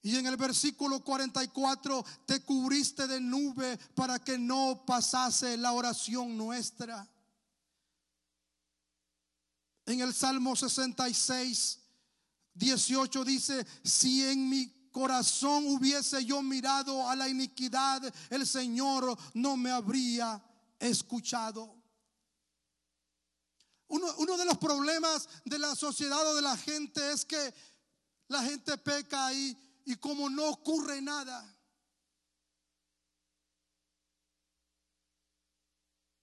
Y 0.06 0.18
en 0.18 0.28
el 0.28 0.36
versículo 0.36 1.02
44, 1.02 2.06
te 2.26 2.42
cubriste 2.42 3.08
de 3.08 3.22
nube 3.22 3.78
para 3.96 4.20
que 4.20 4.38
no 4.38 4.84
pasase 4.86 5.56
la 5.56 5.72
oración 5.72 6.38
nuestra. 6.38 7.10
En 9.86 10.02
el 10.02 10.14
Salmo 10.14 10.58
66, 10.58 11.80
18 12.54 13.24
dice, 13.24 13.66
si 13.82 14.26
en 14.26 14.50
mi 14.50 14.90
corazón 14.92 15.68
hubiese 15.68 16.26
yo 16.26 16.42
mirado 16.42 17.10
a 17.10 17.16
la 17.16 17.30
iniquidad, 17.30 18.02
el 18.30 18.46
Señor 18.46 19.18
no 19.34 19.56
me 19.56 19.72
habría 19.72 20.44
escuchado. 20.80 21.82
Uno, 23.88 24.08
uno, 24.18 24.36
de 24.36 24.44
los 24.44 24.58
problemas 24.58 25.30
de 25.46 25.60
la 25.60 25.76
sociedad 25.76 26.28
o 26.28 26.36
de 26.36 26.42
la 26.42 26.58
gente 26.58 27.14
es 27.14 27.24
que 27.24 27.54
la 28.28 28.44
gente 28.44 28.78
peca 28.78 29.32
y 29.34 29.63
y 29.86 29.96
como 29.98 30.30
no 30.30 30.50
ocurre 30.50 31.02
nada. 31.02 31.50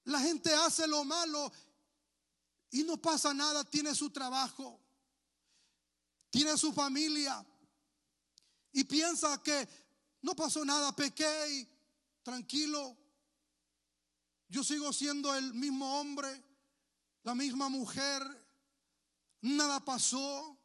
La 0.04 0.20
gente 0.20 0.52
hace 0.54 0.86
lo 0.86 1.04
malo 1.04 1.52
y 2.70 2.82
no 2.84 2.96
pasa 2.96 3.34
nada, 3.34 3.64
tiene 3.64 3.94
su 3.94 4.10
trabajo, 4.10 4.80
tiene 6.30 6.56
su 6.56 6.72
familia 6.72 7.44
y 8.72 8.84
piensa 8.84 9.42
que 9.42 9.68
no 10.22 10.34
pasó 10.34 10.64
nada, 10.64 10.94
pequé 10.94 11.50
y 11.50 11.68
tranquilo. 12.22 12.96
Yo 14.48 14.64
sigo 14.64 14.92
siendo 14.92 15.34
el 15.34 15.54
mismo 15.54 16.00
hombre, 16.00 16.44
la 17.22 17.34
misma 17.34 17.68
mujer, 17.68 18.22
nada 19.42 19.84
pasó, 19.84 20.58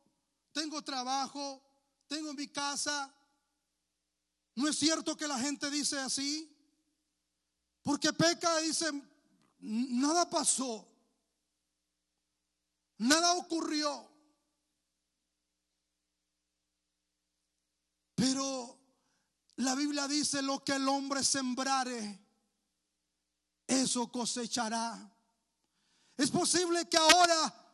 tengo 0.51 0.81
trabajo, 0.83 1.64
tengo 2.07 2.33
mi 2.33 2.47
casa. 2.47 3.13
No 4.55 4.69
es 4.69 4.77
cierto 4.77 5.15
que 5.15 5.27
la 5.27 5.39
gente 5.39 5.69
dice 5.69 5.99
así. 5.99 6.51
Porque 7.81 8.13
peca 8.13 8.61
y 8.61 8.67
dice, 8.67 8.91
nada 9.59 10.29
pasó. 10.29 10.87
Nada 12.97 13.33
ocurrió. 13.33 14.09
Pero 18.15 18.79
la 19.57 19.75
Biblia 19.75 20.07
dice 20.07 20.41
lo 20.41 20.63
que 20.63 20.73
el 20.73 20.87
hombre 20.87 21.23
sembrare, 21.23 22.19
eso 23.67 24.11
cosechará. 24.11 25.11
Es 26.17 26.31
posible 26.31 26.87
que 26.87 26.97
ahora 26.97 27.64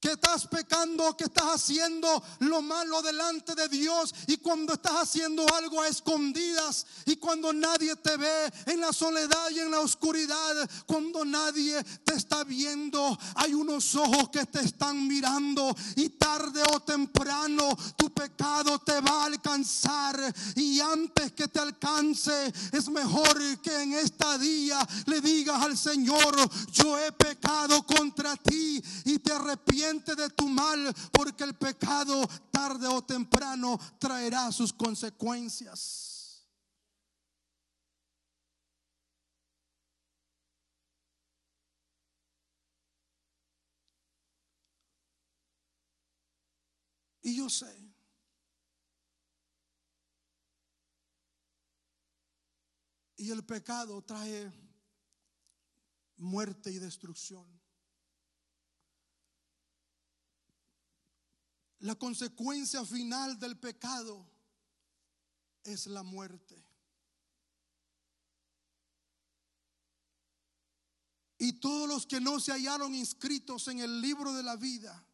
que 0.00 0.12
estás 0.12 0.46
pecando, 0.46 1.16
que 1.16 1.24
estás 1.24 1.46
haciendo 1.54 2.22
lo 2.40 2.62
malo 2.62 3.02
delante 3.02 3.54
de 3.54 3.68
Dios 3.68 4.14
y 4.28 4.36
cuando 4.36 4.74
estás 4.74 4.94
haciendo 5.02 5.44
algo 5.54 5.82
a 5.82 5.88
escondidas 5.88 6.86
y 7.04 7.16
cuando 7.16 7.52
nadie 7.52 7.96
te 7.96 8.16
ve 8.16 8.52
en 8.66 8.80
la 8.80 8.92
soledad 8.92 9.50
y 9.50 9.58
en 9.58 9.70
la 9.70 9.80
oscuridad, 9.80 10.70
cuando 10.86 11.24
nadie 11.24 11.82
te 12.04 12.14
está 12.14 12.44
viendo, 12.44 13.18
hay 13.34 13.54
unos 13.54 13.94
ojos 13.96 14.28
que 14.30 14.46
te 14.46 14.60
están 14.60 15.08
mirando 15.08 15.74
y 15.96 16.10
tarde 16.10 16.62
o 16.74 16.80
temprano 16.80 17.76
tu 17.96 18.10
pecado 18.10 18.78
te 18.78 19.00
va 19.00 19.22
a 19.22 19.26
alcanzar. 19.26 20.18
Y 20.54 20.80
antes 20.80 21.32
que 21.32 21.48
te 21.48 21.58
alcance 21.58 22.52
es 22.72 22.88
mejor 22.88 23.60
que 23.60 23.82
en 23.82 23.94
esta 23.94 24.38
día 24.38 24.86
le 25.06 25.20
digas 25.20 25.60
al 25.62 25.76
Señor, 25.76 26.36
yo 26.72 26.98
he 26.98 27.10
pecado 27.12 27.82
contra 27.82 28.36
ti 28.36 28.80
y 29.04 29.18
te 29.18 29.32
arrepiento 29.32 29.87
de 30.16 30.28
tu 30.30 30.48
mal, 30.48 30.94
porque 31.12 31.44
el 31.44 31.54
pecado 31.54 32.26
tarde 32.50 32.86
o 32.86 33.02
temprano 33.02 33.78
traerá 33.98 34.52
sus 34.52 34.72
consecuencias. 34.72 36.46
Y 47.22 47.36
yo 47.36 47.50
sé 47.50 47.88
Y 53.20 53.32
el 53.32 53.44
pecado 53.44 54.00
trae 54.02 54.52
muerte 56.18 56.70
y 56.70 56.78
destrucción. 56.78 57.57
La 61.80 61.94
consecuencia 61.94 62.84
final 62.84 63.38
del 63.38 63.58
pecado 63.58 64.28
es 65.62 65.86
la 65.86 66.02
muerte. 66.02 66.64
Y 71.38 71.52
todos 71.54 71.88
los 71.88 72.04
que 72.04 72.20
no 72.20 72.40
se 72.40 72.50
hallaron 72.50 72.94
inscritos 72.94 73.68
en 73.68 73.78
el 73.78 74.00
libro 74.00 74.32
de 74.32 74.42
la 74.42 74.56
vida 74.56 75.06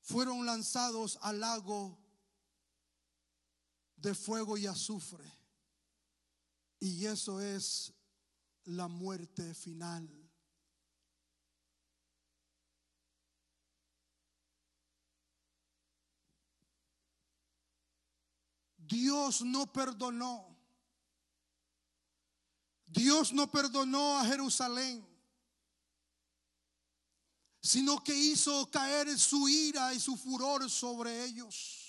fueron 0.00 0.44
lanzados 0.44 1.16
al 1.22 1.38
lago 1.38 1.96
de 3.96 4.14
fuego 4.14 4.56
y 4.56 4.66
azufre. 4.66 5.24
Y 6.80 7.06
eso 7.06 7.40
es 7.40 7.92
la 8.64 8.88
muerte 8.88 9.54
final. 9.54 10.27
Dios 18.88 19.42
no 19.42 19.70
perdonó. 19.70 20.56
Dios 22.86 23.34
no 23.34 23.50
perdonó 23.50 24.18
a 24.18 24.24
Jerusalén, 24.24 25.06
sino 27.60 28.02
que 28.02 28.14
hizo 28.14 28.70
caer 28.70 29.18
su 29.18 29.46
ira 29.46 29.92
y 29.92 30.00
su 30.00 30.16
furor 30.16 30.70
sobre 30.70 31.24
ellos. 31.24 31.84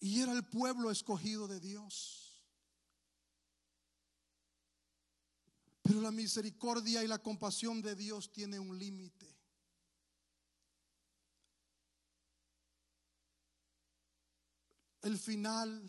Y 0.00 0.22
era 0.22 0.32
el 0.32 0.44
pueblo 0.44 0.90
escogido 0.90 1.46
de 1.46 1.60
Dios. 1.60 2.42
Pero 5.82 6.00
la 6.00 6.10
misericordia 6.10 7.04
y 7.04 7.06
la 7.06 7.18
compasión 7.18 7.82
de 7.82 7.94
Dios 7.94 8.32
tiene 8.32 8.58
un 8.58 8.78
límite. 8.78 9.35
El 15.06 15.18
final, 15.18 15.88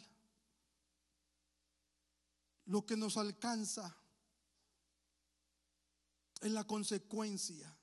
lo 2.65 2.85
que 2.85 2.95
nos 2.95 3.17
alcanza 3.17 3.97
es 6.39 6.51
la 6.51 6.63
consecuencia 6.65 7.75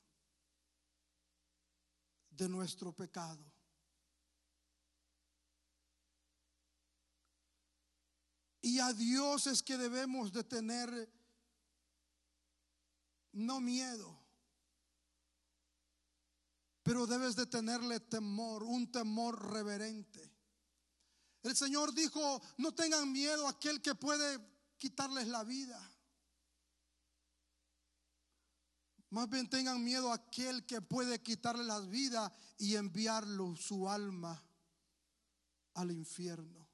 de 2.31 2.49
nuestro 2.49 2.93
pecado. 2.93 3.45
Y 8.63 8.79
a 8.79 8.93
Dios 8.93 9.49
es 9.49 9.61
que 9.61 9.77
debemos 9.77 10.33
de 10.33 10.45
tener 10.45 11.13
no 13.33 13.61
miedo, 13.61 14.17
pero 16.85 17.09
debes 17.09 17.35
de 17.35 17.47
tenerle 17.47 17.99
temor, 17.99 18.63
un 18.63 18.93
temor 18.93 19.53
reverente. 19.53 20.34
El 21.45 21.55
Señor 21.55 21.95
dijo, 21.95 22.43
no 22.57 22.75
tengan 22.75 23.13
miedo 23.13 23.47
a 23.47 23.51
aquel 23.51 23.83
que 23.83 23.95
puede 23.95 24.41
quitarles 24.79 25.29
la 25.29 25.45
vida. 25.45 25.79
Más 29.11 29.29
bien 29.29 29.49
tengan 29.49 29.85
miedo 29.85 30.11
a 30.11 30.15
aquel 30.15 30.65
que 30.65 30.81
puede 30.81 31.23
quitarles 31.23 31.67
la 31.67 31.81
vida 31.81 32.33
y 32.57 32.77
enviarlo 32.77 33.55
su 33.57 33.89
alma 33.89 34.43
al 35.75 35.93
infierno. 35.93 36.67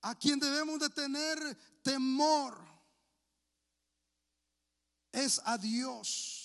A 0.00 0.18
quien 0.18 0.40
debemos 0.40 0.80
de 0.80 0.88
tener 0.88 1.38
temor 1.82 2.58
es 5.12 5.40
a 5.44 5.58
Dios. 5.58 6.43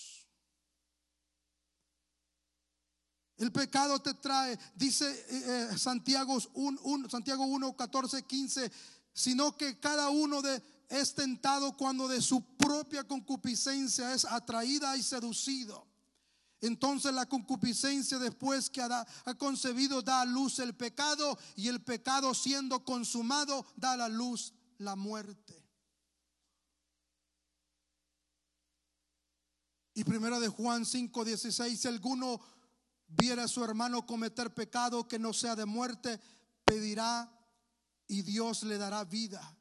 El 3.39 3.53
pecado 3.53 3.99
te 3.99 4.13
trae, 4.15 4.59
dice 4.75 5.09
eh, 5.09 5.69
eh, 5.71 5.77
Santiago 5.77 6.37
1, 6.53 7.09
Santiago 7.09 7.45
1, 7.45 7.75
14, 7.77 8.23
15, 8.23 8.69
sino 9.13 9.55
que 9.55 9.79
cada 9.79 10.09
uno 10.09 10.41
de, 10.41 10.61
es 10.89 11.15
tentado 11.15 11.77
cuando 11.77 12.09
de 12.09 12.21
su 12.21 12.43
propia 12.57 13.05
concupiscencia 13.05 14.13
es 14.13 14.25
atraída 14.25 14.97
y 14.97 15.03
seducido. 15.03 15.87
Entonces 16.59 17.13
la 17.13 17.27
concupiscencia 17.27 18.19
después 18.19 18.69
que 18.69 18.81
ha, 18.81 19.07
ha 19.23 19.33
concebido 19.35 20.01
da 20.01 20.19
a 20.19 20.25
luz 20.25 20.59
el 20.59 20.75
pecado 20.75 21.39
y 21.55 21.69
el 21.69 21.81
pecado 21.81 22.33
siendo 22.33 22.83
consumado 22.83 23.65
da 23.77 23.93
a 23.93 23.97
la 23.97 24.09
luz 24.09 24.53
la 24.79 24.97
muerte. 24.97 25.65
Y 29.93 30.03
primera 30.03 30.41
de 30.41 30.49
Juan 30.49 30.85
5, 30.85 31.23
16, 31.23 31.79
si 31.79 31.87
alguno 31.87 32.41
viera 33.09 33.43
a 33.43 33.47
su 33.47 33.63
hermano 33.63 34.05
cometer 34.05 34.53
pecado 34.53 35.07
que 35.07 35.19
no 35.19 35.33
sea 35.33 35.55
de 35.55 35.65
muerte, 35.65 36.19
pedirá 36.63 37.29
y 38.07 38.21
Dios 38.21 38.63
le 38.63 38.77
dará 38.77 39.03
vida. 39.03 39.55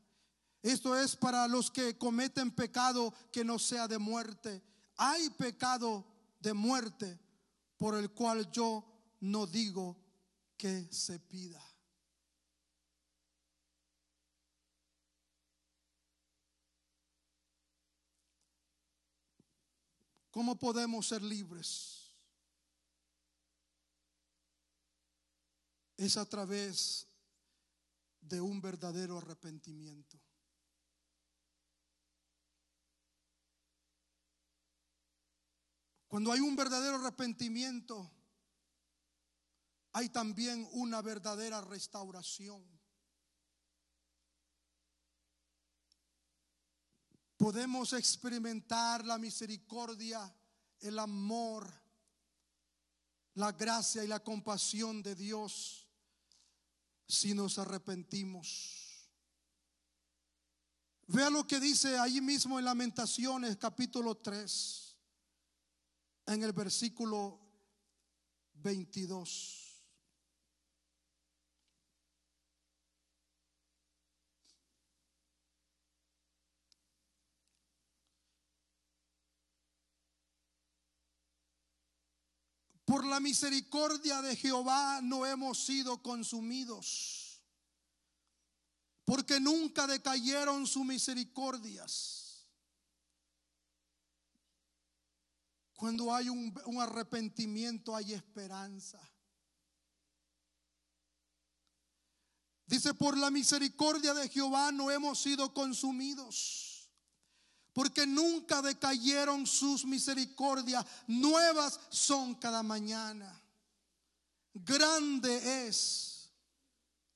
Esto 0.62 0.96
es 0.96 1.16
para 1.16 1.48
los 1.48 1.70
que 1.70 1.96
cometen 1.96 2.50
pecado 2.50 3.14
que 3.32 3.44
no 3.44 3.58
sea 3.58 3.88
de 3.88 3.98
muerte. 3.98 4.62
Hay 4.96 5.30
pecado 5.30 6.04
de 6.40 6.52
muerte 6.52 7.18
por 7.76 7.94
el 7.94 8.10
cual 8.10 8.50
yo 8.50 8.84
no 9.20 9.46
digo 9.46 9.96
que 10.56 10.88
se 10.92 11.18
pida. 11.20 11.62
¿Cómo 20.30 20.56
podemos 20.56 21.08
ser 21.08 21.22
libres? 21.22 21.97
Es 25.98 26.16
a 26.16 26.24
través 26.24 27.08
de 28.20 28.40
un 28.40 28.60
verdadero 28.60 29.18
arrepentimiento. 29.18 30.18
Cuando 36.06 36.32
hay 36.32 36.40
un 36.40 36.54
verdadero 36.54 36.96
arrepentimiento, 36.96 38.10
hay 39.92 40.08
también 40.08 40.66
una 40.72 41.02
verdadera 41.02 41.60
restauración. 41.60 42.64
Podemos 47.36 47.92
experimentar 47.92 49.04
la 49.04 49.18
misericordia, 49.18 50.32
el 50.78 50.98
amor, 50.98 51.68
la 53.34 53.50
gracia 53.52 54.04
y 54.04 54.06
la 54.06 54.20
compasión 54.20 55.02
de 55.02 55.16
Dios 55.16 55.87
si 57.08 57.32
nos 57.34 57.58
arrepentimos. 57.58 59.08
Vea 61.06 61.30
lo 61.30 61.46
que 61.46 61.58
dice 61.58 61.98
ahí 61.98 62.20
mismo 62.20 62.58
en 62.58 62.66
Lamentaciones 62.66 63.56
capítulo 63.56 64.18
3, 64.18 64.96
en 66.26 66.42
el 66.42 66.52
versículo 66.52 67.40
22. 68.52 69.67
Por 82.88 83.04
la 83.04 83.20
misericordia 83.20 84.22
de 84.22 84.34
Jehová 84.34 85.00
no 85.02 85.26
hemos 85.26 85.62
sido 85.62 86.02
consumidos, 86.02 87.42
porque 89.04 89.38
nunca 89.38 89.86
decayeron 89.86 90.66
sus 90.66 90.86
misericordias. 90.86 92.48
Cuando 95.76 96.14
hay 96.14 96.30
un, 96.30 96.58
un 96.64 96.80
arrepentimiento 96.80 97.94
hay 97.94 98.14
esperanza. 98.14 98.98
Dice, 102.64 102.94
por 102.94 103.18
la 103.18 103.30
misericordia 103.30 104.14
de 104.14 104.30
Jehová 104.30 104.72
no 104.72 104.90
hemos 104.90 105.20
sido 105.20 105.52
consumidos, 105.52 106.67
porque 107.78 108.08
nunca 108.08 108.60
decayeron 108.60 109.46
sus 109.46 109.84
misericordias, 109.84 110.84
nuevas 111.06 111.78
son 111.90 112.34
cada 112.34 112.60
mañana. 112.64 113.40
Grande 114.52 115.68
es 115.68 116.28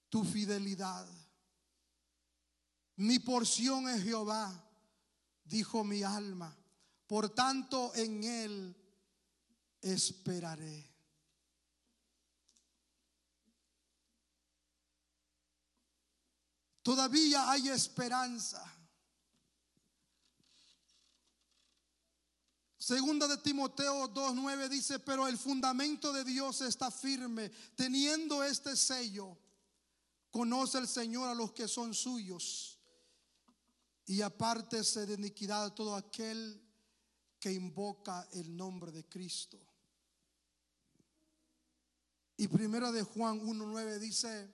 tu 0.08 0.22
fidelidad. 0.22 1.04
Mi 2.94 3.18
porción 3.18 3.88
es 3.88 4.04
Jehová, 4.04 4.64
dijo 5.42 5.82
mi 5.82 6.04
alma, 6.04 6.56
por 7.08 7.30
tanto 7.30 7.92
en 7.96 8.22
él 8.22 8.76
esperaré. 9.80 10.88
Todavía 16.84 17.50
hay 17.50 17.68
esperanza. 17.68 18.81
Segunda 22.82 23.28
de 23.28 23.36
Timoteo 23.36 24.12
2.9 24.12 24.68
dice, 24.68 24.98
pero 24.98 25.28
el 25.28 25.38
fundamento 25.38 26.12
de 26.12 26.24
Dios 26.24 26.62
está 26.62 26.90
firme, 26.90 27.48
teniendo 27.76 28.42
este 28.42 28.74
sello. 28.74 29.38
Conoce 30.32 30.78
el 30.78 30.88
Señor 30.88 31.28
a 31.28 31.34
los 31.34 31.52
que 31.52 31.68
son 31.68 31.94
suyos 31.94 32.80
y 34.04 34.20
apártese 34.20 35.06
de 35.06 35.14
iniquidad 35.14 35.72
todo 35.74 35.94
aquel 35.94 36.60
que 37.38 37.52
invoca 37.52 38.28
el 38.32 38.56
nombre 38.56 38.90
de 38.90 39.08
Cristo. 39.08 39.60
Y 42.36 42.48
primera 42.48 42.90
de 42.90 43.04
Juan 43.04 43.40
1.9 43.46 43.98
dice, 44.00 44.52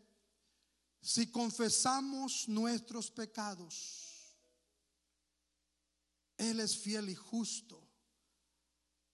si 1.00 1.28
confesamos 1.28 2.46
nuestros 2.46 3.10
pecados, 3.10 4.36
Él 6.36 6.60
es 6.60 6.76
fiel 6.76 7.08
y 7.08 7.14
justo 7.14 7.87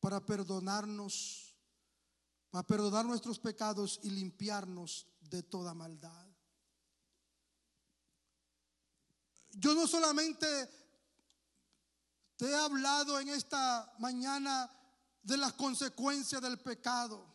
para 0.05 0.21
perdonarnos, 0.21 1.57
para 2.51 2.67
perdonar 2.67 3.07
nuestros 3.07 3.39
pecados 3.39 4.01
y 4.03 4.11
limpiarnos 4.11 5.07
de 5.19 5.43
toda 5.43 5.73
maldad. 5.73 6.29
Yo 9.53 9.75
no 9.75 9.87
solamente 9.87 10.47
te 12.37 12.45
he 12.45 12.55
hablado 12.55 13.19
en 13.19 13.31
esta 13.31 13.95
mañana 13.99 14.71
de 15.23 15.39
las 15.39 15.55
consecuencias 15.55 16.43
del 16.43 16.61
pecado. 16.61 17.27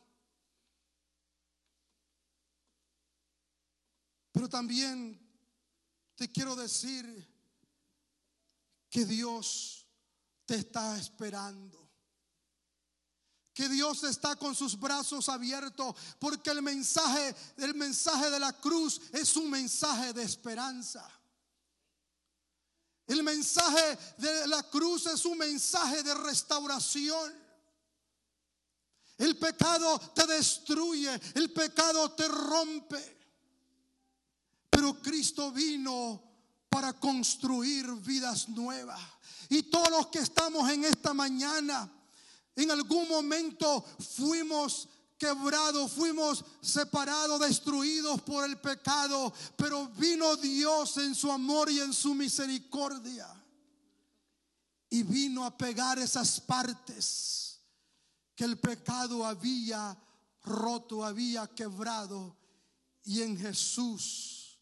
Pero 4.31 4.47
también 4.47 5.19
te 6.13 6.31
quiero 6.31 6.55
decir 6.55 7.27
que 8.91 9.05
Dios 9.05 9.87
te 10.45 10.53
está 10.53 10.99
esperando. 10.99 11.88
Que 13.59 13.67
Dios 13.67 14.05
está 14.05 14.37
con 14.37 14.55
sus 14.55 14.79
brazos 14.79 15.27
abiertos 15.27 15.93
porque 16.17 16.49
el 16.49 16.61
mensaje, 16.61 17.35
el 17.57 17.75
mensaje 17.75 18.31
de 18.31 18.39
la 18.39 18.53
cruz 18.53 19.01
es 19.11 19.35
un 19.35 19.49
mensaje 19.49 20.13
de 20.13 20.23
esperanza. 20.23 21.05
El 23.05 23.21
mensaje 23.21 23.99
de 24.17 24.47
la 24.47 24.63
cruz 24.63 25.07
es 25.07 25.25
un 25.25 25.37
mensaje 25.37 26.03
de 26.03 26.13
restauración. 26.13 27.33
El 29.17 29.37
pecado 29.37 29.99
te 30.15 30.25
destruye, 30.25 31.19
el 31.33 31.51
pecado 31.51 32.13
te 32.13 32.29
rompe. 32.29 33.19
Pero 34.69 35.01
Cristo 35.01 35.51
vino 35.51 36.23
para 36.69 36.93
construir 36.93 37.91
vidas 37.95 38.47
nuevas. 38.47 39.01
Y 39.49 39.63
todos 39.63 39.89
los 39.89 40.07
que 40.07 40.19
estamos 40.19 40.69
en 40.69 40.85
esta 40.85 41.13
mañana, 41.13 41.91
en 42.55 42.71
algún 42.71 43.07
momento 43.07 43.85
fuimos 43.99 44.87
quebrados, 45.17 45.91
fuimos 45.91 46.43
separados, 46.61 47.41
destruidos 47.41 48.21
por 48.21 48.45
el 48.45 48.57
pecado, 48.57 49.33
pero 49.55 49.87
vino 49.89 50.35
Dios 50.37 50.97
en 50.97 51.13
su 51.13 51.31
amor 51.31 51.69
y 51.69 51.79
en 51.79 51.93
su 51.93 52.15
misericordia. 52.15 53.27
Y 54.89 55.03
vino 55.03 55.45
a 55.45 55.55
pegar 55.55 55.99
esas 55.99 56.39
partes 56.41 57.59
que 58.35 58.45
el 58.45 58.57
pecado 58.57 59.25
había 59.25 59.95
roto, 60.43 61.05
había 61.05 61.45
quebrado. 61.47 62.35
Y 63.03 63.21
en 63.21 63.37
Jesús 63.37 64.59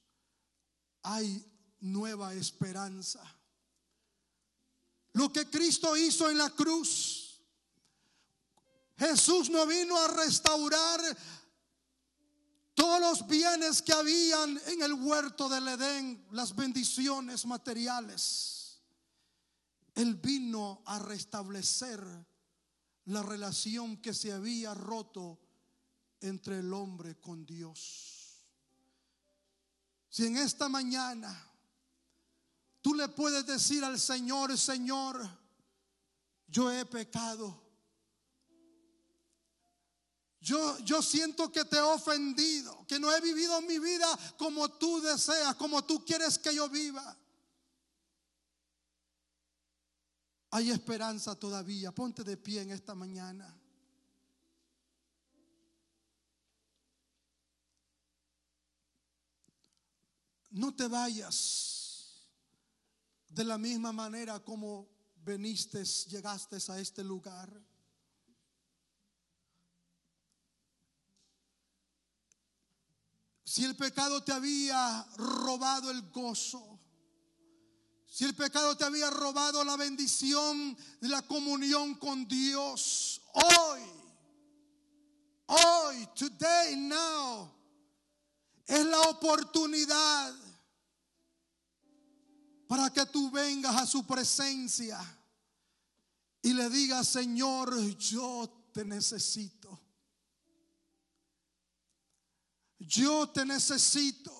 hay 1.04 1.46
nueva 1.80 2.34
esperanza. 2.34 3.22
Lo 5.14 5.32
que 5.32 5.50
Cristo 5.50 5.96
hizo 5.96 6.30
en 6.30 6.38
la 6.38 6.50
cruz, 6.50 7.27
Jesús 8.98 9.50
no 9.50 9.66
vino 9.66 9.98
a 9.98 10.08
restaurar 10.08 11.00
todos 12.74 13.00
los 13.00 13.28
bienes 13.28 13.82
que 13.82 13.94
habían 13.94 14.60
en 14.68 14.82
el 14.82 14.94
huerto 14.94 15.50
del 15.50 15.68
Edén, 15.68 16.26
las 16.32 16.56
bendiciones 16.56 17.46
materiales. 17.46 18.82
Él 19.96 20.16
vino 20.16 20.84
a 20.86 21.00
restablecer 21.00 22.00
la 23.06 23.24
relación 23.24 23.98
que 23.98 24.14
se 24.14 24.32
había 24.32 24.74
roto 24.74 25.40
entre 26.22 26.60
el 26.60 26.74
hombre 26.74 27.20
con 27.20 27.46
Dios. 27.46 28.46
Si 30.10 30.26
en 30.26 30.38
esta 30.38 30.70
mañana 30.70 31.52
tú 32.82 32.94
le 32.94 33.08
puedes 33.08 33.46
decir 33.46 33.84
al 33.84 34.00
Señor, 34.00 34.58
Señor, 34.58 35.28
yo 36.48 36.72
he 36.72 36.86
pecado. 36.86 37.67
Yo, 40.48 40.80
yo 40.80 41.02
siento 41.02 41.52
que 41.52 41.66
te 41.66 41.76
he 41.76 41.82
ofendido, 41.82 42.86
que 42.88 43.02
no 43.02 43.14
he 43.14 43.20
vivido 43.20 43.62
mi 43.64 43.80
vida 43.80 44.08
como 44.38 44.70
tú 44.70 45.02
deseas, 45.02 45.56
como 45.56 45.84
tú 45.84 46.06
quieres 46.06 46.40
que 46.40 46.56
yo 46.56 46.70
viva. 46.70 47.18
Hay 50.52 50.72
esperanza 50.72 51.36
todavía. 51.36 51.92
Ponte 51.92 52.24
de 52.24 52.38
pie 52.38 52.62
en 52.62 52.72
esta 52.72 52.96
mañana. 52.96 53.54
no 60.58 60.74
te 60.74 60.88
vayas 60.88 62.28
de 63.30 63.44
la 63.44 63.58
misma 63.58 63.92
manera 63.92 64.40
como 64.40 64.88
veniste, 65.24 65.84
llegaste 66.10 66.58
a 66.70 66.80
este 66.80 67.04
lugar. 67.04 67.50
Si 73.58 73.66
el 73.66 73.76
pecado 73.76 74.24
te 74.24 74.32
había 74.32 75.04
robado 75.18 75.90
el 75.90 76.12
gozo, 76.12 76.80
si 78.06 78.24
el 78.24 78.36
pecado 78.36 78.78
te 78.78 78.84
había 78.84 79.10
robado 79.10 79.64
la 79.64 79.76
bendición 79.76 80.78
de 81.02 81.10
la 81.10 81.24
comunión 81.24 81.96
con 81.96 82.28
Dios, 82.28 83.20
hoy, 83.34 83.82
hoy, 85.48 86.08
today, 86.14 86.76
now, 86.76 87.52
es 88.68 88.86
la 88.86 89.02
oportunidad 89.10 90.36
para 92.68 92.94
que 92.94 93.08
tú 93.08 93.32
vengas 93.32 93.76
a 93.76 93.88
su 93.88 94.06
presencia 94.06 95.00
y 96.44 96.54
le 96.54 96.70
digas, 96.70 97.08
Señor, 97.08 97.76
yo 97.98 98.70
te 98.72 98.86
necesito. 98.86 99.87
Yo 102.80 103.28
te 103.30 103.46
necesito. 103.46 104.34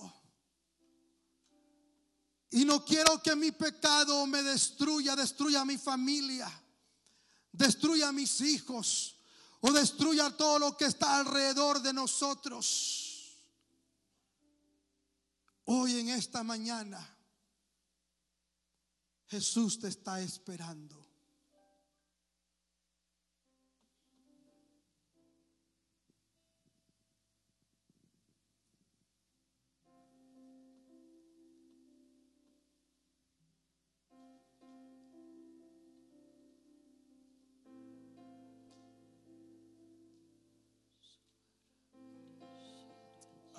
Y 2.52 2.64
no 2.66 2.84
quiero 2.86 3.22
que 3.22 3.36
mi 3.36 3.52
pecado 3.52 4.26
me 4.26 4.42
destruya, 4.42 5.16
destruya 5.16 5.66
mi 5.66 5.78
familia, 5.78 6.50
destruya 7.52 8.10
a 8.10 8.14
mis 8.14 8.40
hijos 8.42 9.20
o 9.60 9.72
destruya 9.72 10.30
todo 10.32 10.60
lo 10.60 10.78
que 10.78 10.86
está 10.86 11.18
alrededor 11.20 11.82
de 11.82 11.92
nosotros. 11.94 13.08
Hoy 15.66 16.00
en 16.00 16.10
esta 16.10 16.44
mañana 16.44 17.18
Jesús 19.28 19.80
te 19.80 19.90
está 19.90 20.22
esperando. 20.22 21.07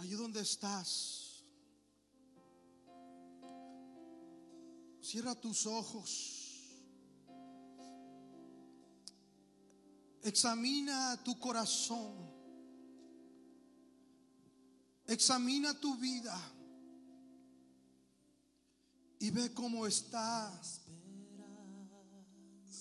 Donde 0.07 0.41
estás. 0.41 1.43
Cierra 5.03 5.35
tus 5.35 5.67
ojos. 5.67 6.39
Examina 10.23 11.19
tu 11.25 11.39
corazón. 11.39 12.15
Examina 15.07 15.79
tu 15.79 15.97
vida. 15.97 16.39
Y 19.21 19.31
ve 19.31 19.53
cómo 19.53 19.87
estás. 19.87 20.83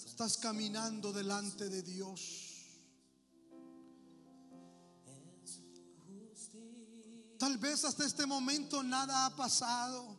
Estás 0.06 0.38
caminando 0.38 1.14
delante 1.14 1.70
de 1.70 1.82
Dios. 1.82 2.47
Tal 7.38 7.58
vez 7.58 7.84
hasta 7.86 8.06
este 8.06 8.26
momento 8.26 8.82
nada 8.82 9.26
ha 9.26 9.36
pasado. 9.36 10.18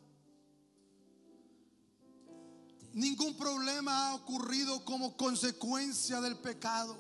Ningún 2.93 3.37
problema 3.37 4.09
ha 4.09 4.15
ocurrido 4.15 4.85
como 4.85 5.17
consecuencia 5.17 6.21
del 6.21 6.37
pecado. 6.39 6.97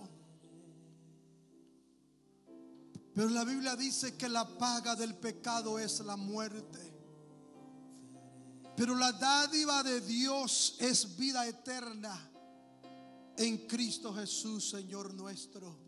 Pero 3.14 3.30
la 3.30 3.44
Biblia 3.44 3.74
dice 3.74 4.16
que 4.16 4.28
la 4.28 4.46
paga 4.58 4.94
del 4.94 5.14
pecado 5.14 5.78
es 5.78 6.00
la 6.00 6.16
muerte. 6.16 6.94
Pero 8.76 8.94
la 8.94 9.10
dádiva 9.12 9.82
de 9.82 10.00
Dios 10.00 10.76
es 10.78 11.16
vida 11.16 11.46
eterna 11.46 12.16
en 13.36 13.66
Cristo 13.66 14.14
Jesús, 14.14 14.70
Señor 14.70 15.14
nuestro. 15.14 15.87